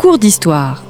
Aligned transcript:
cours 0.00 0.18
d'histoire. 0.18 0.82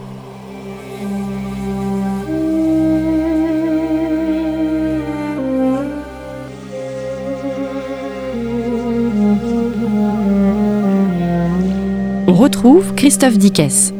On 12.29 12.35
retrouve 12.35 12.95
Christophe 12.95 13.37
Dickès. 13.37 13.93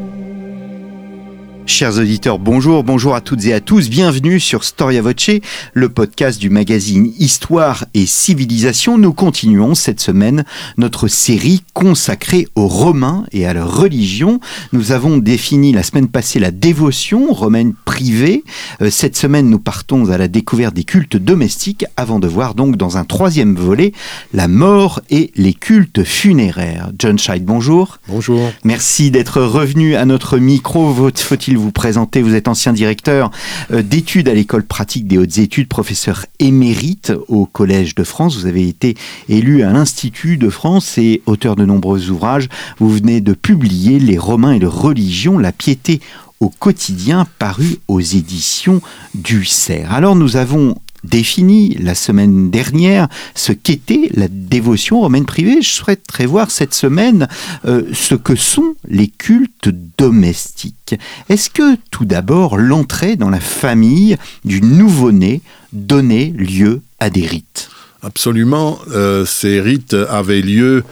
Chers 1.81 1.97
auditeurs, 1.97 2.37
bonjour, 2.37 2.83
bonjour 2.83 3.15
à 3.15 3.21
toutes 3.21 3.43
et 3.45 3.53
à 3.55 3.59
tous, 3.59 3.89
bienvenue 3.89 4.39
sur 4.39 4.63
Storia 4.63 5.01
Voce, 5.01 5.31
le 5.73 5.89
podcast 5.89 6.39
du 6.39 6.51
magazine 6.51 7.11
Histoire 7.17 7.85
et 7.95 8.05
Civilisation. 8.05 8.99
Nous 8.99 9.13
continuons 9.13 9.73
cette 9.73 9.99
semaine 9.99 10.45
notre 10.77 11.07
série 11.07 11.63
consacrée 11.73 12.47
aux 12.53 12.67
Romains 12.67 13.25
et 13.31 13.47
à 13.47 13.53
leur 13.55 13.75
religion. 13.75 14.39
Nous 14.73 14.91
avons 14.91 15.17
défini 15.17 15.71
la 15.71 15.81
semaine 15.81 16.07
passée 16.07 16.37
la 16.37 16.51
dévotion 16.51 17.33
romaine 17.33 17.73
privée. 17.83 18.43
Euh, 18.83 18.91
cette 18.91 19.17
semaine, 19.17 19.49
nous 19.49 19.57
partons 19.57 20.11
à 20.11 20.19
la 20.19 20.27
découverte 20.27 20.75
des 20.75 20.83
cultes 20.83 21.17
domestiques 21.17 21.85
avant 21.97 22.19
de 22.19 22.27
voir 22.27 22.53
donc 22.53 22.77
dans 22.77 22.97
un 22.97 23.05
troisième 23.05 23.55
volet 23.55 23.91
la 24.35 24.47
mort 24.47 25.01
et 25.09 25.31
les 25.35 25.55
cultes 25.55 26.03
funéraires. 26.03 26.91
John 26.99 27.17
Scheid, 27.17 27.43
bonjour. 27.43 27.97
Bonjour. 28.07 28.51
Merci 28.63 29.09
d'être 29.09 29.41
revenu 29.41 29.95
à 29.95 30.05
notre 30.05 30.37
micro. 30.37 30.93
Faut-il 30.93 31.57
vous 31.57 31.70
présenter. 31.71 32.21
Vous 32.21 32.35
êtes 32.35 32.47
ancien 32.47 32.73
directeur 32.73 33.31
euh, 33.71 33.81
d'études 33.81 34.29
à 34.29 34.33
l'école 34.33 34.63
pratique 34.63 35.07
des 35.07 35.17
hautes 35.17 35.37
études, 35.37 35.67
professeur 35.67 36.25
émérite 36.39 37.13
au 37.27 37.45
Collège 37.45 37.95
de 37.95 38.03
France. 38.03 38.37
Vous 38.37 38.45
avez 38.45 38.67
été 38.67 38.95
élu 39.29 39.63
à 39.63 39.71
l'Institut 39.71 40.37
de 40.37 40.49
France 40.49 40.97
et 40.97 41.21
auteur 41.25 41.55
de 41.55 41.65
nombreux 41.65 42.09
ouvrages. 42.09 42.49
Vous 42.79 42.89
venez 42.89 43.21
de 43.21 43.33
publier 43.33 43.99
Les 43.99 44.17
Romains 44.17 44.53
et 44.53 44.59
leur 44.59 44.79
religion, 44.79 45.37
la 45.37 45.51
piété 45.51 46.01
au 46.39 46.49
quotidien 46.49 47.27
paru 47.39 47.77
aux 47.87 48.01
éditions 48.01 48.81
du 49.13 49.45
Cerf. 49.45 49.93
Alors 49.93 50.15
nous 50.15 50.37
avons 50.37 50.75
défini 51.03 51.75
la 51.75 51.95
semaine 51.95 52.51
dernière 52.51 53.07
ce 53.35 53.51
qu'était 53.51 54.09
la 54.13 54.27
dévotion 54.27 55.01
romaine 55.01 55.25
privée. 55.25 55.61
Je 55.61 55.69
souhaiterais 55.69 56.25
voir 56.25 56.51
cette 56.51 56.73
semaine 56.73 57.27
euh, 57.65 57.83
ce 57.93 58.15
que 58.15 58.35
sont 58.35 58.75
les 58.87 59.07
cultes 59.07 59.69
domestiques. 59.97 60.95
Est-ce 61.29 61.49
que 61.49 61.77
tout 61.89 62.05
d'abord 62.05 62.57
l'entrée 62.57 63.15
dans 63.15 63.29
la 63.29 63.39
famille 63.39 64.17
du 64.45 64.61
nouveau-né 64.61 65.41
donnait 65.73 66.33
lieu 66.37 66.81
à 66.99 67.09
des 67.09 67.25
rites? 67.25 67.69
Absolument. 68.03 68.79
Euh, 68.91 69.25
ces 69.25 69.61
rites 69.61 69.93
avaient 69.93 70.41
lieu 70.41 70.83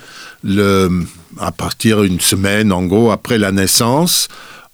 à 1.40 1.52
partir 1.52 2.02
d'une 2.04 2.20
semaine, 2.20 2.72
en 2.72 2.84
gros, 2.84 3.12
après 3.12 3.38
la 3.38 3.52
naissance. 3.52 4.28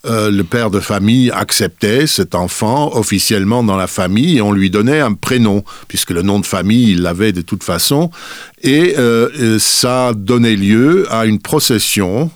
Euh, 0.07 0.29
le 0.29 0.43
père 0.43 0.69
de 0.69 0.79
famille 0.79 1.31
acceptait 1.31 2.05
cet 2.07 2.35
enfant 2.35 2.95
officiellement 2.95 3.63
dans 3.63 3.77
la 3.77 3.87
famille 3.87 4.37
et 4.37 4.41
on 4.41 4.51
lui 4.51 4.69
donnait 4.69 4.99
un 4.99 5.13
prénom, 5.13 5.63
puisque 5.87 6.11
le 6.11 6.21
nom 6.21 6.39
de 6.39 6.45
famille, 6.45 6.91
il 6.91 7.01
l'avait 7.01 7.31
de 7.31 7.41
toute 7.41 7.63
façon. 7.63 8.11
Et 8.61 8.95
euh, 8.97 9.57
ça 9.59 10.13
donnait 10.15 10.55
lieu 10.55 11.07
à 11.11 11.25
une 11.25 11.39
procession 11.39 12.29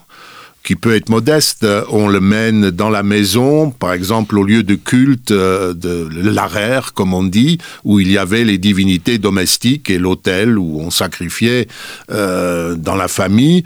qui 0.64 0.76
peut 0.76 0.96
être 0.96 1.10
modeste. 1.10 1.66
On 1.90 2.08
le 2.08 2.20
mène 2.20 2.70
dans 2.72 2.90
la 2.90 3.02
maison, 3.04 3.72
par 3.72 3.94
exemple 3.94 4.38
au 4.38 4.44
lieu 4.44 4.64
de 4.64 4.76
culte 4.76 5.32
euh, 5.32 5.74
de 5.74 6.10
l'arère, 6.12 6.94
comme 6.94 7.14
on 7.14 7.24
dit, 7.24 7.60
où 7.84 8.00
il 8.00 8.12
y 8.12 8.18
avait 8.18 8.44
les 8.44 8.58
divinités 8.58 9.20
domestiques 9.20 9.90
et 9.90 10.00
l'autel 10.00 10.58
où 10.58 10.80
on 10.82 10.90
sacrifiait 10.90 11.68
dans 12.10 12.96
la 12.96 13.08
famille 13.08 13.64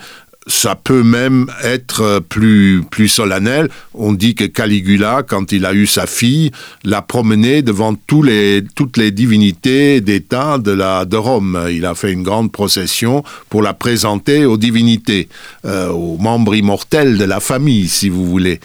ça 0.47 0.75
peut 0.75 1.03
même 1.03 1.47
être 1.63 2.21
plus, 2.29 2.83
plus 2.89 3.07
solennel. 3.07 3.69
On 3.93 4.13
dit 4.13 4.35
que 4.35 4.45
Caligula, 4.45 5.23
quand 5.25 5.51
il 5.51 5.65
a 5.65 5.73
eu 5.73 5.87
sa 5.87 6.07
fille, 6.07 6.51
l'a 6.83 7.01
promenée 7.01 7.61
devant 7.61 7.95
les, 8.21 8.63
toutes 8.75 8.97
les 8.97 9.11
divinités 9.11 10.01
d'État 10.01 10.57
de, 10.57 11.05
de 11.05 11.17
Rome. 11.17 11.67
Il 11.71 11.85
a 11.85 11.95
fait 11.95 12.11
une 12.11 12.23
grande 12.23 12.51
procession 12.51 13.23
pour 13.49 13.61
la 13.61 13.73
présenter 13.73 14.45
aux 14.45 14.57
divinités, 14.57 15.29
euh, 15.65 15.89
aux 15.89 16.17
membres 16.17 16.55
immortels 16.55 17.17
de 17.17 17.23
la 17.23 17.39
famille, 17.39 17.87
si 17.87 18.09
vous 18.09 18.25
voulez. 18.25 18.59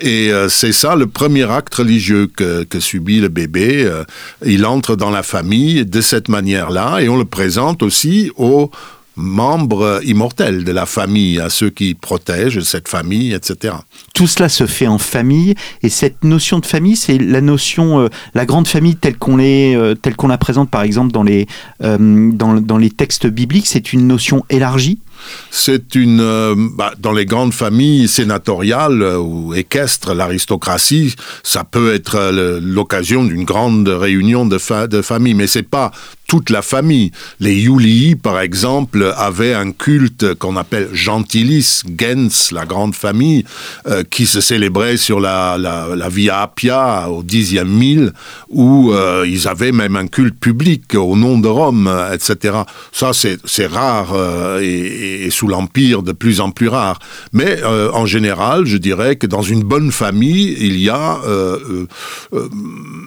Et 0.00 0.32
euh, 0.32 0.48
c'est 0.48 0.72
ça 0.72 0.94
le 0.94 1.06
premier 1.06 1.50
acte 1.50 1.74
religieux 1.74 2.28
que, 2.34 2.64
que 2.64 2.78
subit 2.78 3.20
le 3.20 3.28
bébé. 3.28 3.84
Euh, 3.84 4.04
il 4.44 4.64
entre 4.66 4.96
dans 4.96 5.10
la 5.10 5.22
famille 5.22 5.84
de 5.84 6.00
cette 6.00 6.28
manière-là 6.28 7.00
et 7.00 7.08
on 7.08 7.16
le 7.16 7.24
présente 7.24 7.82
aussi 7.82 8.30
aux 8.36 8.70
membres 9.16 10.00
immortels 10.04 10.64
de 10.64 10.72
la 10.72 10.86
famille, 10.86 11.38
à 11.40 11.50
ceux 11.50 11.70
qui 11.70 11.94
protègent 11.94 12.60
cette 12.60 12.88
famille, 12.88 13.32
etc. 13.32 13.74
Tout 14.14 14.26
cela 14.26 14.48
se 14.48 14.66
fait 14.66 14.86
en 14.86 14.98
famille, 14.98 15.54
et 15.82 15.88
cette 15.88 16.24
notion 16.24 16.58
de 16.58 16.66
famille, 16.66 16.96
c'est 16.96 17.18
la 17.18 17.40
notion, 17.40 18.00
euh, 18.00 18.08
la 18.34 18.46
grande 18.46 18.68
famille 18.68 18.96
telle 18.96 19.18
qu'on 19.18 19.38
euh, 19.38 19.94
telle 19.94 20.16
qu'on 20.16 20.28
la 20.28 20.38
présente 20.38 20.70
par 20.70 20.82
exemple 20.82 21.12
dans 21.12 21.22
les, 21.22 21.46
euh, 21.82 22.30
dans 22.32 22.78
les 22.78 22.90
textes 22.90 23.26
bibliques, 23.26 23.66
c'est 23.66 23.92
une 23.92 24.06
notion 24.06 24.44
élargie 24.48 24.98
c'est 25.50 25.94
une 25.94 26.20
euh, 26.20 26.54
bah, 26.56 26.92
dans 26.98 27.12
les 27.12 27.26
grandes 27.26 27.52
familles 27.52 28.08
sénatoriales 28.08 29.02
euh, 29.02 29.18
ou 29.18 29.54
équestres, 29.54 30.14
l'aristocratie, 30.14 31.14
ça 31.42 31.62
peut 31.64 31.94
être 31.94 32.16
euh, 32.16 32.58
l'occasion 32.62 33.24
d'une 33.24 33.44
grande 33.44 33.88
réunion 33.88 34.46
de, 34.46 34.58
famille, 34.58 35.34
mais 35.34 35.46
c'est 35.46 35.62
pas 35.62 35.90
toute 36.26 36.48
la 36.48 36.62
famille. 36.62 37.12
Les 37.40 37.60
Julii, 37.60 38.16
par 38.16 38.40
exemple, 38.40 39.12
avaient 39.16 39.52
un 39.52 39.72
culte 39.72 40.34
qu'on 40.34 40.56
appelle 40.56 40.88
Gentilis, 40.94 41.82
gens, 41.98 42.52
la 42.52 42.64
grande 42.64 42.94
famille, 42.94 43.44
qui 44.08 44.24
se 44.24 44.40
célébrait 44.40 44.96
sur 44.96 45.20
la, 45.20 45.58
Via 46.10 46.40
Appia 46.40 47.10
au 47.10 47.22
dixième 47.22 47.68
mille, 47.68 48.12
où 48.48 48.94
ils 49.26 49.46
avaient 49.46 49.72
même 49.72 49.96
un 49.96 50.06
culte 50.06 50.38
public 50.38 50.94
au 50.94 51.16
nom 51.16 51.38
de 51.38 51.48
Rome, 51.48 51.92
etc. 52.14 52.62
Ça, 52.92 53.10
c'est 53.12 53.66
rare 53.66 54.14
et 54.62 55.11
et 55.12 55.30
sous 55.30 55.46
l'Empire 55.46 56.02
de 56.02 56.12
plus 56.12 56.40
en 56.40 56.50
plus 56.50 56.68
rare. 56.68 56.98
Mais 57.32 57.58
euh, 57.62 57.90
en 57.92 58.06
général, 58.06 58.64
je 58.64 58.76
dirais 58.76 59.16
que 59.16 59.26
dans 59.26 59.42
une 59.42 59.62
bonne 59.62 59.92
famille, 59.92 60.56
il 60.60 60.78
y 60.78 60.88
a 60.88 61.18
euh, 61.26 61.86
euh, 62.32 62.48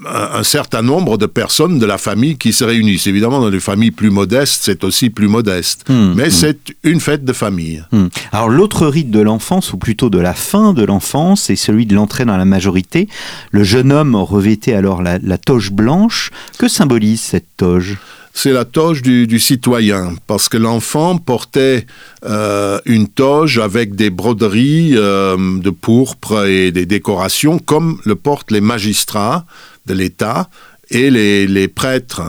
un, 0.08 0.44
certain 0.44 0.82
nombre 0.82 1.18
de 1.18 1.26
personnes 1.26 1.80
de 1.80 1.86
la 1.86 1.98
famille 1.98 2.38
qui 2.38 2.54
se 2.54 2.64
réunissent. 2.64 3.08
Évidemment, 3.08 3.40
dans 3.40 3.50
les 3.50 3.60
familles 3.60 3.92
plus 3.92 4.10
modestes, 4.10 4.62
c'est 4.64 4.84
aussi 4.84 5.10
plus 5.10 5.28
modeste. 5.28 5.86
Hmm, 5.90 6.14
Mais 6.16 6.28
hmm. 6.28 6.32
c'est 6.32 6.60
une 6.84 7.00
fête 7.00 7.26
de 7.26 7.34
famille. 7.34 7.84
Hmm. 7.92 8.08
Alors 8.32 8.50
l'autre 8.50 8.88
rite 8.88 9.12
de 9.12 9.20
l'enfance, 9.22 9.74
ou 9.74 9.78
plutôt 9.78 10.10
de 10.10 10.20
la 10.20 10.34
fin 10.34 10.74
de 10.74 10.84
l'enfance, 10.84 11.44
c'est 11.44 11.56
celui 11.56 11.86
de 11.86 11.96
l'entrée 11.96 12.26
dans 12.26 12.38
la 12.38 12.46
majorité. 12.46 13.08
Le 13.52 13.64
jeune 13.64 13.92
homme 13.92 14.16
revêtait 14.16 14.74
alors 14.74 15.02
la, 15.02 15.20
la 15.20 15.38
toge 15.38 15.72
blanche. 15.72 16.32
Que 16.58 16.68
symbolise 16.68 17.22
cette 17.22 17.48
toge? 17.58 17.98
C'est 18.38 18.52
la 18.52 18.66
toge 18.66 19.02
du, 19.02 19.40
citoyen, 19.40 20.14
parce 20.28 20.50
que 20.50 20.58
l'enfant 20.58 21.18
portait 21.18 21.88
euh, 22.26 22.80
une 22.84 23.08
toge 23.08 23.60
avec 23.60 23.96
des 23.96 24.10
broderies 24.10 24.92
euh, 24.96 25.38
de 25.60 25.70
pourpre 25.70 26.46
et 26.46 26.74
des 26.74 26.86
décorations, 26.86 27.60
comme 27.60 27.98
le 28.04 28.16
portent 28.16 28.52
les 28.52 28.60
magistrats 28.60 29.46
de 29.86 29.94
l'État 29.94 30.50
et 30.90 31.10
les, 31.10 31.68
prêtres, 31.70 32.24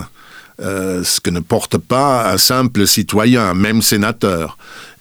euh, 0.61 1.03
ce 1.03 1.19
que 1.19 1.29
ne 1.29 1.41
porte 1.41 1.77
pas 1.77 2.31
un 2.31 2.37
simple 2.37 2.87
citoyen, 2.87 3.53
même 3.53 3.81
sénateur. 3.81 4.57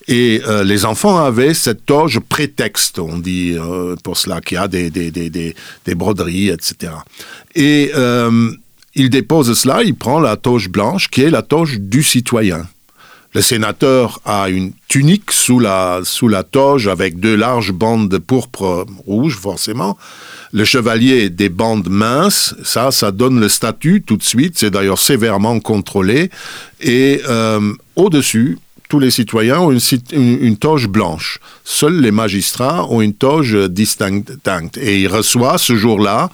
Et 0.09 0.41
les 0.65 0.85
enfants 0.85 1.19
avaient 1.19 1.53
cette 1.53 1.85
toge 1.85 2.21
prétexte, 2.21 3.01
on 3.01 3.19
dit 3.19 3.57
pour 4.05 4.17
cela, 4.17 4.41
qu'il 4.41 4.55
y 4.55 4.59
a 4.59 4.69
des, 4.69 5.95
broderies, 5.97 6.51
etc. 6.51 6.93
Et 7.57 7.91
il 8.97 9.11
dépose 9.11 9.57
cela, 9.57 9.83
il 9.85 9.95
prend 9.95 10.19
la 10.19 10.37
toge 10.37 10.69
blanche 10.69 11.09
qui 11.09 11.23
est 11.23 11.31
la 11.31 11.43
toge 11.43 11.79
du 11.79 12.03
citoyen. 12.03 12.67
Le 13.35 13.43
sénateur 13.43 14.21
a 14.25 14.49
une 14.49 14.73
tunique 14.89 15.31
sous 15.31 15.59
la, 15.59 16.01
sous 16.03 16.27
la 16.27 16.43
toge 16.43 16.89
avec 16.89 17.21
deux 17.21 17.37
larges 17.37 17.73
bandes 17.73 18.09
de 18.09 18.17
pourpre 18.17 18.87
rouge, 19.07 19.37
forcément. 19.37 19.99
Le 20.53 20.65
chevalier 20.65 21.29
des 21.29 21.51
bandes 21.51 21.91
minces, 21.91 22.55
ça, 22.65 22.91
ça 22.91 23.13
donne 23.13 23.39
le 23.39 23.51
statut 23.51 24.01
tout 24.01 24.17
de 24.17 24.23
suite, 24.23 24.55
c'est 24.57 24.71
d'ailleurs 24.71 24.99
sévèrement 24.99 25.61
contrôlé. 25.61 26.31
Et 26.81 27.21
euh, 27.29 27.75
au-dessus, 27.97 28.59
tous 28.89 29.01
les 29.01 29.11
citoyens 29.11 29.61
ont 29.61 29.71
une, 29.71 29.81
une, 30.41 30.57
toge 30.57 30.89
blanche. 30.89 31.39
Seuls 31.63 32.01
les 32.01 32.13
magistrats 32.13 32.87
ont 32.89 33.03
une 33.03 33.13
toge 33.13 33.55
distincte. 33.69 34.33
Et 34.79 35.03
il 35.03 35.09
reçoit 35.09 35.59
ce 35.59 35.77
jour-là, 35.77 36.31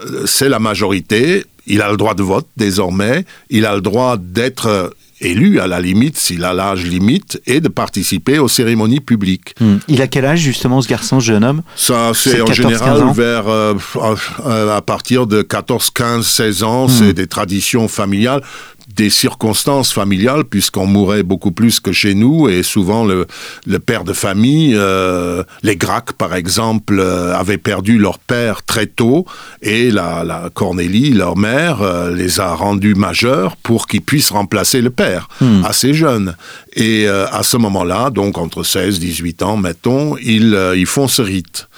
euh, 0.00 0.24
c'est 0.24 0.48
la 0.48 0.58
majorité, 0.58 1.44
il 1.66 1.82
a 1.82 1.90
le 1.90 1.96
droit 1.96 2.14
de 2.14 2.22
vote 2.22 2.46
désormais, 2.56 3.24
il 3.50 3.66
a 3.66 3.74
le 3.74 3.80
droit 3.80 4.16
d'être 4.16 4.66
euh, 4.66 4.88
élu 5.20 5.60
à 5.60 5.66
la 5.66 5.80
limite, 5.80 6.16
s'il 6.18 6.44
a 6.44 6.52
l'âge 6.52 6.84
limite, 6.84 7.40
et 7.46 7.60
de 7.60 7.68
participer 7.68 8.38
aux 8.38 8.48
cérémonies 8.48 9.00
publiques. 9.00 9.54
Hmm. 9.60 9.76
Il 9.88 10.02
a 10.02 10.06
quel 10.06 10.24
âge 10.24 10.40
justement 10.40 10.82
ce 10.82 10.88
garçon, 10.88 11.20
ce 11.20 11.26
jeune 11.26 11.44
homme? 11.44 11.62
Ça, 11.76 12.12
c'est 12.14 12.40
en 12.40 12.52
général 12.52 13.02
vers 13.14 13.48
euh, 13.48 13.74
à 14.46 14.82
partir 14.82 15.26
de 15.26 15.42
14, 15.42 15.90
15, 15.90 16.26
16 16.26 16.62
ans, 16.62 16.86
hmm. 16.86 16.90
c'est 16.90 17.12
des 17.12 17.26
traditions 17.26 17.88
familiales. 17.88 18.42
Des 18.96 19.10
circonstances 19.10 19.92
familiales, 19.92 20.44
puisqu'on 20.44 20.86
mourait 20.86 21.22
beaucoup 21.22 21.52
plus 21.52 21.80
que 21.80 21.92
chez 21.92 22.14
nous, 22.14 22.48
et 22.48 22.62
souvent 22.62 23.04
le, 23.04 23.26
le 23.66 23.78
père 23.78 24.04
de 24.04 24.12
famille, 24.12 24.74
euh, 24.76 25.42
les 25.62 25.76
Gracques 25.76 26.12
par 26.12 26.34
exemple, 26.34 26.98
euh, 26.98 27.34
avaient 27.34 27.58
perdu 27.58 27.98
leur 27.98 28.18
père 28.18 28.62
très 28.62 28.86
tôt, 28.86 29.24
et 29.62 29.90
la, 29.90 30.22
la 30.24 30.50
Cornélie, 30.52 31.12
leur 31.12 31.36
mère, 31.36 31.82
euh, 31.82 32.14
les 32.14 32.40
a 32.40 32.54
rendus 32.54 32.94
majeurs 32.94 33.56
pour 33.56 33.86
qu'ils 33.86 34.02
puissent 34.02 34.30
remplacer 34.30 34.80
le 34.80 34.90
père, 34.90 35.28
Hmm. 35.40 35.64
assez 35.64 35.94
jeunes. 35.94 36.36
Et 36.76 37.06
à 37.06 37.42
ce 37.44 37.56
moment-là, 37.56 38.10
donc 38.10 38.36
entre 38.36 38.62
16 38.64 38.98
18 38.98 39.42
ans, 39.42 39.56
mettons, 39.56 40.16
ils, 40.18 40.56
ils 40.76 40.86
font 40.86 41.06
ce 41.08 41.22
rite. 41.22 41.68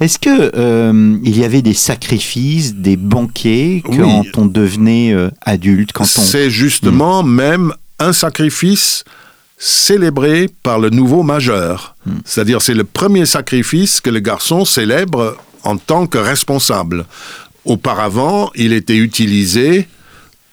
Est-ce 0.00 0.18
que 0.18 1.20
il 1.24 1.36
y 1.38 1.44
avait 1.44 1.60
des 1.62 1.74
sacrifices, 1.74 2.74
des 2.74 2.96
banquets 2.96 3.82
Oui. 3.88 3.98
quand 3.98 4.24
on 4.38 4.46
devenait 4.46 5.14
adulte, 5.44 5.92
quand 5.92 6.04
C'est 6.08 6.50
justement 6.50 7.22
même 7.22 7.72
un 7.98 8.12
sacrifice 8.12 9.04
célébré 9.58 10.48
par 10.62 10.78
le 10.78 10.90
nouveau 10.90 11.22
majeur. 11.22 11.96
C'est-à-dire 12.24 12.62
c'est 12.62 12.74
le 12.74 12.84
premier 12.84 13.26
sacrifice 13.26 14.00
que 14.00 14.10
le 14.10 14.20
garçon 14.20 14.64
célèbre 14.64 15.36
en 15.64 15.76
tant 15.76 16.06
que 16.06 16.18
responsable. 16.18 17.06
Auparavant, 17.64 18.50
il 18.54 18.72
était 18.72 18.96
utilisé 18.96 19.88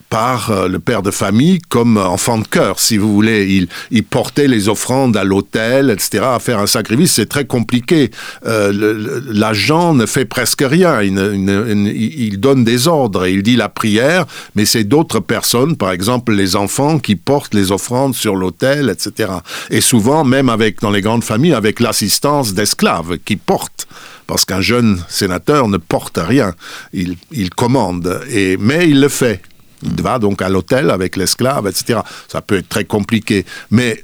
par 0.10 0.52
euh, 0.52 0.68
le 0.68 0.80
père 0.80 1.02
de 1.02 1.12
famille 1.12 1.60
comme 1.70 1.98
enfant 1.98 2.38
de 2.38 2.48
cœur, 2.48 2.80
si 2.80 2.98
vous 2.98 3.14
voulez. 3.14 3.68
Il, 3.92 4.04
portait 4.04 4.48
les 4.48 4.70
offrandes 4.70 5.18
à 5.18 5.24
l'autel, 5.24 5.90
etc., 5.90 6.24
à 6.26 6.40
faire 6.40 6.60
un 6.60 6.68
sacrifice. 6.68 7.14
C'est 7.14 7.28
très 7.28 7.46
compliqué. 7.46 8.12
Euh, 8.46 9.22
L'agent 9.28 9.94
ne 9.94 10.06
fait 10.06 10.26
presque 10.26 10.64
rien. 10.66 11.02
Il 11.02 12.40
donne 12.40 12.64
des 12.64 12.88
ordres 12.88 13.26
et 13.26 13.34
il 13.34 13.44
dit 13.44 13.56
la 13.56 13.68
prière, 13.68 14.26
mais 14.56 14.66
c'est 14.66 14.84
d'autres 14.84 15.20
personnes, 15.20 15.76
par 15.76 15.92
exemple 15.92 16.34
les 16.34 16.56
enfants, 16.56 17.00
qui 17.00 17.16
portent 17.16 17.54
les 17.54 17.72
offrandes 17.72 18.16
sur 18.16 18.36
l'autel, 18.36 18.90
etc. 18.90 19.34
Et 19.70 19.82
souvent, 19.82 20.24
même 20.24 20.50
avec 20.50 20.82
dans 20.82 20.92
les 20.92 21.02
grandes 21.02 21.24
familles, 21.24 21.54
avec 21.54 21.80
l'assistance 21.80 22.54
d'esclaves 22.54 23.18
qui 23.26 23.36
portent 23.36 23.88
parce 24.28 24.46
qu'un 24.46 24.62
jeune 24.62 25.04
sénateur 25.08 25.68
ne 25.68 25.78
porte 25.78 26.18
rien, 26.22 26.54
il, 26.94 27.16
il 27.32 27.52
commande, 27.52 28.22
et, 28.30 28.58
mais 28.58 28.90
il 28.90 29.00
le 29.00 29.10
fait. 29.10 29.42
Il 29.84 30.02
va 30.02 30.20
donc 30.20 30.42
à 30.42 30.50
l'hôtel 30.50 30.90
avec 30.90 31.16
l'esclave, 31.16 31.68
etc. 31.68 32.00
Ça 32.28 32.42
peut 32.42 32.58
être 32.58 32.70
très 32.70 32.86
compliqué, 32.86 33.46
mais 33.72 34.04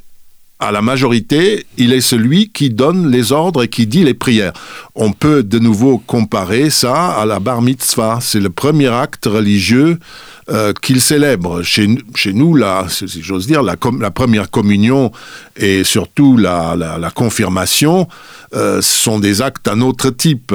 à 0.61 0.71
la 0.71 0.83
majorité, 0.83 1.65
il 1.77 1.91
est 1.91 2.01
celui 2.01 2.49
qui 2.49 2.69
donne 2.69 3.09
les 3.09 3.31
ordres 3.31 3.63
et 3.63 3.67
qui 3.67 3.87
dit 3.87 4.03
les 4.03 4.13
prières. 4.13 4.53
On 4.93 5.11
peut 5.11 5.41
de 5.41 5.57
nouveau 5.57 5.97
comparer 5.97 6.69
ça 6.69 7.13
à 7.13 7.25
la 7.25 7.39
bar 7.39 7.63
mitzvah. 7.63 8.19
C'est 8.21 8.39
le 8.39 8.51
premier 8.51 8.89
acte 8.89 9.25
religieux 9.25 9.97
euh, 10.51 10.73
qu'il 10.81 10.99
célèbre. 11.01 11.61
Chez, 11.63 11.87
nous- 11.87 12.01
chez 12.15 12.33
nous, 12.33 12.55
là, 12.55 12.85
si 12.89 13.21
j'ose 13.21 13.47
dire, 13.47 13.63
la, 13.63 13.75
com- 13.77 14.01
la 14.01 14.11
première 14.11 14.49
communion 14.49 15.11
et 15.55 15.83
surtout 15.83 16.35
la, 16.37 16.75
la- 16.75 16.97
la 16.97 17.09
confirmation 17.09 18.07
euh, 18.53 18.81
sont 18.81 19.19
des 19.19 19.41
actes 19.41 19.65
d'un 19.65 19.81
autre 19.81 20.09
type. 20.09 20.53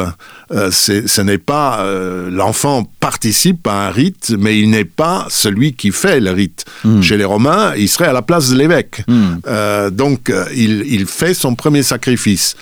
Euh, 0.53 0.71
ce 0.71 1.21
n'est 1.23 1.39
pas 1.39 1.81
euh, 1.81 2.29
l'enfant 2.31 2.85
participe 3.01 3.67
à 3.67 3.89
un 3.89 3.91
rite, 3.91 4.35
mais 4.39 4.59
il 4.61 4.71
n'est 4.71 4.85
pas 4.85 5.27
celui 5.31 5.73
qui 5.73 5.91
fait 5.93 6.21
le 6.21 6.31
rite. 6.33 6.65
Chez 7.03 7.17
les 7.17 7.25
Romains, 7.25 7.73
il 7.77 7.89
serait 7.89 8.07
à 8.09 8.13
la 8.13 8.23
place 8.23 8.51
de 8.51 8.57
l'évêque. 8.57 9.03
Euh, 9.47 9.91
donc, 9.91 10.31
il, 10.55 10.85
il 10.87 11.07
fait 11.07 11.35
son 11.35 11.55
premier 11.55 11.83
sacrifice. 11.83 12.55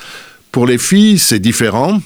Pour 0.52 0.66
les 0.66 0.78
filles, 0.78 1.18
c'est 1.18 1.40
différent. 1.40 2.00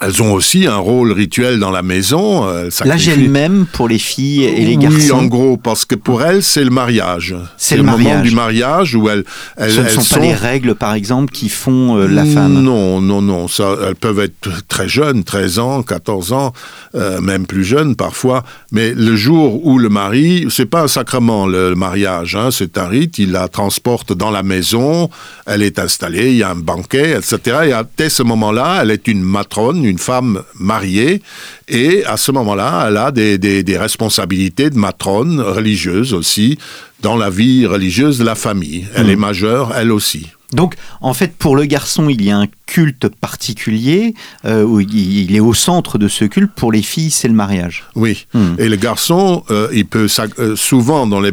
Elles 0.00 0.22
ont 0.22 0.32
aussi 0.32 0.66
un 0.66 0.76
rôle 0.76 1.12
rituel 1.12 1.58
dans 1.60 1.70
la 1.70 1.82
maison. 1.82 2.46
euh, 2.48 2.68
elles 2.80 2.88
l'âge 2.88 3.04
sacrifient- 3.04 3.10
elle-même 3.24 3.66
pour 3.72 3.88
les 3.88 3.98
filles 3.98 4.44
et 4.44 4.64
les 4.64 4.76
oui, 4.76 4.78
garçons 4.78 5.14
en 5.14 5.24
gros, 5.26 5.56
parce 5.56 5.84
que 5.84 5.94
pour 5.94 6.22
elles, 6.22 6.42
c'est 6.42 6.64
le 6.64 6.70
mariage. 6.70 7.34
C'est 7.56 7.76
le, 7.76 7.82
le 7.84 7.90
moment 7.90 8.20
du 8.20 8.32
mariage 8.32 8.94
où 8.96 9.08
elles, 9.08 9.24
elles, 9.56 9.70
Ce 9.70 9.80
ne 9.80 9.86
elles 9.86 9.90
sont, 10.00 10.14
pas 10.16 10.20
les 10.20 10.34
règles, 10.34 10.74
par 10.74 10.94
exemple, 10.94 11.32
qui 11.32 11.48
font 11.48 11.96
euh, 11.96 12.06
la 12.08 12.24
femme. 12.24 12.54
Non, 12.62 13.00
non, 13.00 13.22
non. 13.22 13.46
Ça, 13.46 13.76
elles 13.86 13.94
peuvent 13.94 14.18
être 14.20 14.48
très 14.68 14.88
jeunes, 14.88 15.22
13 15.22 15.58
ans, 15.60 15.82
14 15.82 16.32
ans, 16.32 16.52
euh, 16.96 17.20
même 17.20 17.46
plus 17.46 17.64
jeunes 17.64 17.94
parfois. 17.94 18.42
Mais 18.72 18.92
le 18.94 19.14
jour 19.14 19.64
où 19.64 19.78
le 19.78 19.88
mari, 19.88 20.46
c'est 20.50 20.66
pas 20.66 20.82
un 20.82 20.88
sacrement 20.88 21.46
le, 21.46 21.70
le 21.70 21.76
mariage, 21.76 22.34
hein, 22.34 22.48
c'est 22.50 22.78
un 22.78 22.88
rite. 22.88 23.18
Il 23.18 23.30
la 23.32 23.48
transporte 23.48 24.12
dans 24.12 24.30
la 24.30 24.42
maison, 24.42 25.08
elle 25.46 25.62
est 25.62 25.78
installée, 25.78 26.30
il 26.32 26.36
y 26.38 26.42
a 26.42 26.50
un 26.50 26.54
banquet, 26.56 27.12
etc. 27.16 27.58
Et 27.68 27.72
à 27.72 27.84
dès 27.96 28.08
ce 28.08 28.22
moment-là, 28.24 28.80
elle 28.82 28.90
est 28.90 29.06
une 29.08 29.22
matrone, 29.22 29.83
une 29.84 29.98
femme 29.98 30.42
mariée, 30.58 31.22
et 31.68 32.04
à 32.04 32.16
ce 32.16 32.32
moment-là, 32.32 32.86
elle 32.88 32.96
a 32.96 33.10
des, 33.10 33.38
des, 33.38 33.62
des 33.62 33.78
responsabilités 33.78 34.70
de 34.70 34.78
matrone 34.78 35.40
religieuse 35.40 36.14
aussi 36.14 36.58
dans 37.00 37.16
la 37.16 37.30
vie 37.30 37.66
religieuse 37.66 38.18
de 38.18 38.24
la 38.24 38.34
famille. 38.34 38.86
Elle 38.94 39.10
est 39.10 39.16
majeure, 39.16 39.74
elle 39.76 39.92
aussi. 39.92 40.26
Donc, 40.54 40.76
en 41.00 41.14
fait, 41.14 41.34
pour 41.36 41.56
le 41.56 41.64
garçon, 41.64 42.08
il 42.08 42.22
y 42.22 42.30
a 42.30 42.38
un 42.38 42.46
culte 42.66 43.08
particulier 43.08 44.14
euh, 44.44 44.62
où 44.62 44.80
il, 44.80 45.34
est 45.34 45.40
au 45.40 45.52
centre 45.52 45.98
de 45.98 46.06
ce 46.06 46.24
culte. 46.24 46.52
Pour 46.54 46.70
les 46.70 46.82
filles, 46.82 47.10
c'est 47.10 47.28
le 47.28 47.34
mariage. 47.34 47.84
Oui. 47.96 48.26
Hmm. 48.34 48.54
Et 48.58 48.68
le 48.68 48.76
garçon, 48.76 49.42
euh, 49.50 49.68
il 49.72 49.84
peut 49.84 50.06
euh, 50.38 50.54
souvent 50.54 51.06
dans 51.06 51.20
les 51.20 51.32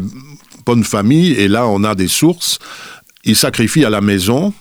bonnes 0.66 0.84
familles, 0.84 1.34
et 1.34 1.48
là 1.48 1.68
on 1.68 1.84
a 1.84 1.96
des 1.96 2.08
sources, 2.08 2.60
il 3.24 3.36
sacrifie 3.36 3.86
à 3.86 3.90
la 3.90 4.02
maison, 4.02 4.54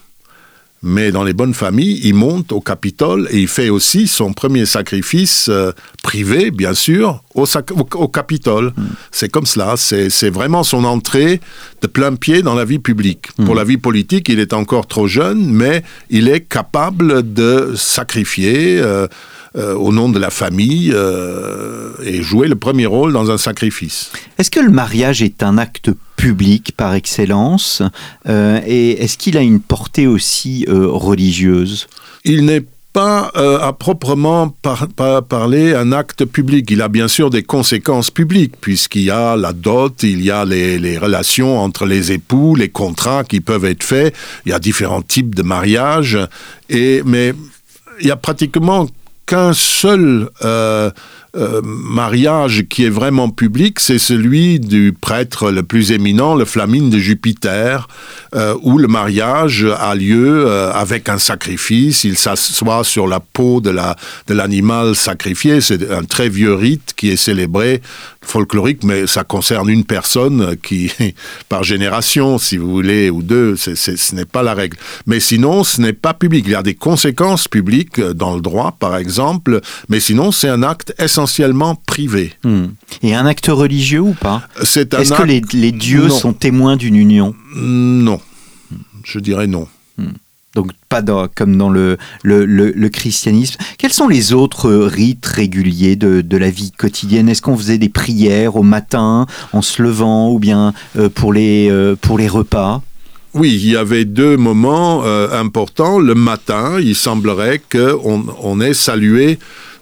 mais 0.83 1.13
dans 1.13 1.25
les 1.25 1.35
bonnes 1.35 1.53
familles, 1.53 2.01
il 2.05 2.15
monte 2.15 2.53
au 2.53 2.61
Capitole 2.61 3.29
et 3.31 3.39
il 3.41 3.49
fait 3.49 3.69
aussi 3.69 4.09
son 4.09 4.33
premier 4.33 4.65
sacrifice 4.65 5.49
euh, 5.51 5.73
privé, 6.03 6.51
bien 6.51 6.73
sûr, 6.73 7.23
au, 7.35 7.45
sac- 7.45 7.73
au, 7.73 7.87
au 7.99 8.09
Capitole. 8.09 8.73
C'est 9.11 9.29
comme 9.29 9.45
cela. 9.47 9.75
C'est 9.77 10.31
vraiment 10.31 10.63
son 10.63 10.85
entrée 10.85 11.41
de 11.83 11.87
plein 11.87 12.15
pied 12.15 12.41
dans 12.43 12.55
la 12.55 12.65
vie 12.65 12.79
publique. 12.79 13.27
Pour 13.45 13.55
la 13.55 13.65
vie 13.65 13.77
politique, 13.77 14.29
il 14.31 14.39
est 14.41 14.55
encore 14.55 14.87
trop 14.87 15.07
jeune, 15.07 15.45
mais 15.53 15.83
il 16.09 16.29
est 16.29 16.41
capable 16.41 17.31
de 17.35 17.75
sacrifier. 17.77 18.79
euh, 18.81 19.07
euh, 19.57 19.75
au 19.75 19.93
nom 19.93 20.09
de 20.09 20.19
la 20.19 20.31
famille 20.31 20.93
euh, 20.95 21.91
et 22.05 22.23
jouer 22.23 22.49
le 22.49 22.55
premier 22.57 22.87
rôle 22.87 23.13
dans 23.13 23.31
un 23.31 23.39
sacrifice. 23.39 24.11
Est-ce 24.39 24.51
que 24.51 24.61
le 24.61 24.71
mariage 24.71 25.23
est 25.23 25.43
un 25.43 25.59
acte 25.59 25.91
public 26.17 26.73
par 26.77 26.95
excellence 26.95 27.83
Euh, 28.29 28.61
Et 28.67 29.03
est-ce 29.03 29.17
qu'il 29.19 29.37
a 29.37 29.41
une 29.43 29.61
portée 29.61 30.07
aussi 30.07 30.67
religieuse? 30.69 31.89
Il 32.25 32.45
n'est 32.45 32.65
pas 32.93 33.31
euh, 33.37 33.59
à 33.61 33.73
proprement 33.73 34.49
par- 34.49 34.89
par- 34.89 35.23
parler 35.25 35.75
un 35.75 35.93
acte 35.93 36.25
public. 36.25 36.69
Il 36.71 36.83
a 36.83 36.89
bien 36.89 37.07
sûr 37.09 37.31
des 37.31 37.45
conséquences 37.45 38.11
publiques, 38.11 38.55
puisqu'il 38.61 39.03
y 39.03 39.11
a 39.11 39.37
la 39.37 39.53
dot, 39.53 40.03
il 40.03 40.21
y 40.23 40.31
a 40.31 40.45
les, 40.45 40.77
les 40.79 40.99
relations 40.99 41.59
entre 41.61 41.87
les 41.87 42.11
époux, 42.13 42.57
les 42.57 42.69
contrats 42.69 43.23
qui 43.25 43.41
peuvent 43.41 43.65
être 43.65 43.85
faits, 43.85 44.15
il 44.45 44.51
y 44.51 44.53
a 44.53 44.59
différents 44.59 45.03
types 45.03 45.35
de 45.37 45.43
mariages, 45.43 46.19
et, 46.69 47.03
mais 47.07 47.33
il 48.01 48.07
y 48.09 48.11
a 48.11 48.17
pratiquement 48.17 48.89
qu'un 49.27 49.53
seul 49.53 50.31
euh, 50.45 50.91
euh, 51.37 51.61
mariage 51.63 52.65
qui 52.69 52.85
est 52.85 52.91
vraiment 52.91 53.31
public, 53.31 53.79
c'est 53.79 54.01
celui 54.01 54.59
du 54.59 54.93
prêtre 54.93 55.53
le 55.53 55.63
plus 55.63 55.93
éminent, 55.93 56.35
le 56.35 56.45
Flamine 56.45 56.91
de 56.91 56.99
Jupiter, 56.99 57.87
euh, 58.35 58.57
où 58.63 58.79
le 58.79 58.89
mariage 58.89 59.65
a 59.79 59.95
lieu 59.95 60.47
euh, 60.47 60.73
avec 60.73 61.09
un 61.09 61.19
sacrifice. 61.19 62.03
Il 62.03 62.19
s'assoit 62.19 62.83
sur 62.83 63.07
la 63.07 63.21
peau 63.21 63.61
de 63.61 63.71
la 63.71 63.97
de 64.27 64.35
l'animal 64.35 64.97
sacrifié. 64.97 65.61
C'est 65.61 65.89
un 65.93 66.03
très 66.03 66.29
vieux 66.29 66.55
rite 66.55 66.95
qui 66.97 67.11
est 67.11 67.17
célébré 67.17 67.81
folklorique, 68.23 68.83
mais 68.83 69.07
ça 69.07 69.23
concerne 69.23 69.71
une 69.71 69.85
personne 69.85 70.57
qui 70.63 70.93
par 71.49 71.63
génération, 71.63 72.39
si 72.39 72.57
vous 72.57 72.71
voulez, 72.71 73.09
ou 73.09 73.23
deux. 73.23 73.55
Ce 73.57 74.15
n'est 74.17 74.25
pas 74.25 74.43
la 74.43 74.55
règle. 74.55 74.77
Mais 75.07 75.21
sinon, 75.21 75.63
ce 75.63 75.81
n'est 75.81 75.93
pas 75.93 76.13
public. 76.13 76.45
Il 76.47 76.53
y 76.53 76.57
a 76.57 76.63
des 76.63 76.75
conséquences 76.75 77.47
publiques 77.47 78.01
dans 78.01 78.35
le 78.35 78.41
droit, 78.41 78.77
par 78.79 78.97
exemple, 78.97 79.61
mais 79.89 80.01
sinon, 80.01 80.33
c'est 80.33 80.49
un 80.49 80.63
acte 80.63 80.93
essentiellement 81.25 81.75
privé. 81.75 82.33
Hmm. 82.45 82.67
Et 83.03 83.15
un 83.15 83.27
acte 83.27 83.47
religieux 83.49 84.01
ou 84.01 84.15
pas? 84.15 84.43
C'est 84.63 84.95
Est-ce 84.95 85.13
que 85.13 85.23
les, 85.23 85.43
les 85.53 85.73
dieux 85.73 86.07
Non. 86.09 86.15
sont 86.15 86.33
témoins 86.33 86.77
d'une 86.77 86.97
union? 86.97 87.35
Non. 87.55 88.21
Je 89.05 89.19
dirais 89.19 89.47
non. 89.47 89.69
Donc 90.57 90.73
pas 90.89 91.01
dans- 91.01 91.29
comme 91.29 91.57
dans 91.57 91.69
le, 91.71 91.97
le, 92.25 92.45
le- 92.45 92.73
le 92.73 92.89
christianisme. 92.89 93.57
Quels 93.79 93.93
sont 93.93 94.09
les 94.09 94.33
autres 94.33 94.69
rites 94.73 95.27
réguliers 95.27 95.95
de, 95.95 96.23
de 96.23 96.37
la 96.37 96.51
vie 96.51 96.73
quotidienne? 96.73 97.29
Est-ce 97.29 97.41
qu'on 97.43 97.57
faisait 97.57 97.79
des 97.79 97.89
prières 97.89 98.57
au 98.57 98.65
matin, 98.65 99.27
en 99.53 99.63
se 99.63 99.81
levant, 99.81 100.31
ou 100.33 100.39
bien 100.41 100.73
euh, 100.99 101.09
pour, 101.09 101.33
les, 101.33 101.69
euh, 101.71 101.95
pour 102.01 102.19
les 102.19 102.27
repas? 102.27 102.83
Oui, 103.33 103.51
il 103.63 103.71
y 103.71 103.77
avait 103.77 104.05
deux 104.05 104.37
moments 104.37 105.03
euh, 105.05 105.41
importants. 105.41 106.01
Le 106.01 106.17
matin, 106.17 106.81
il 106.81 106.97
semblerait 106.97 107.63
qu'on 107.71 108.25
on 108.43 108.61
ait 108.61 108.75
salué 108.75 109.39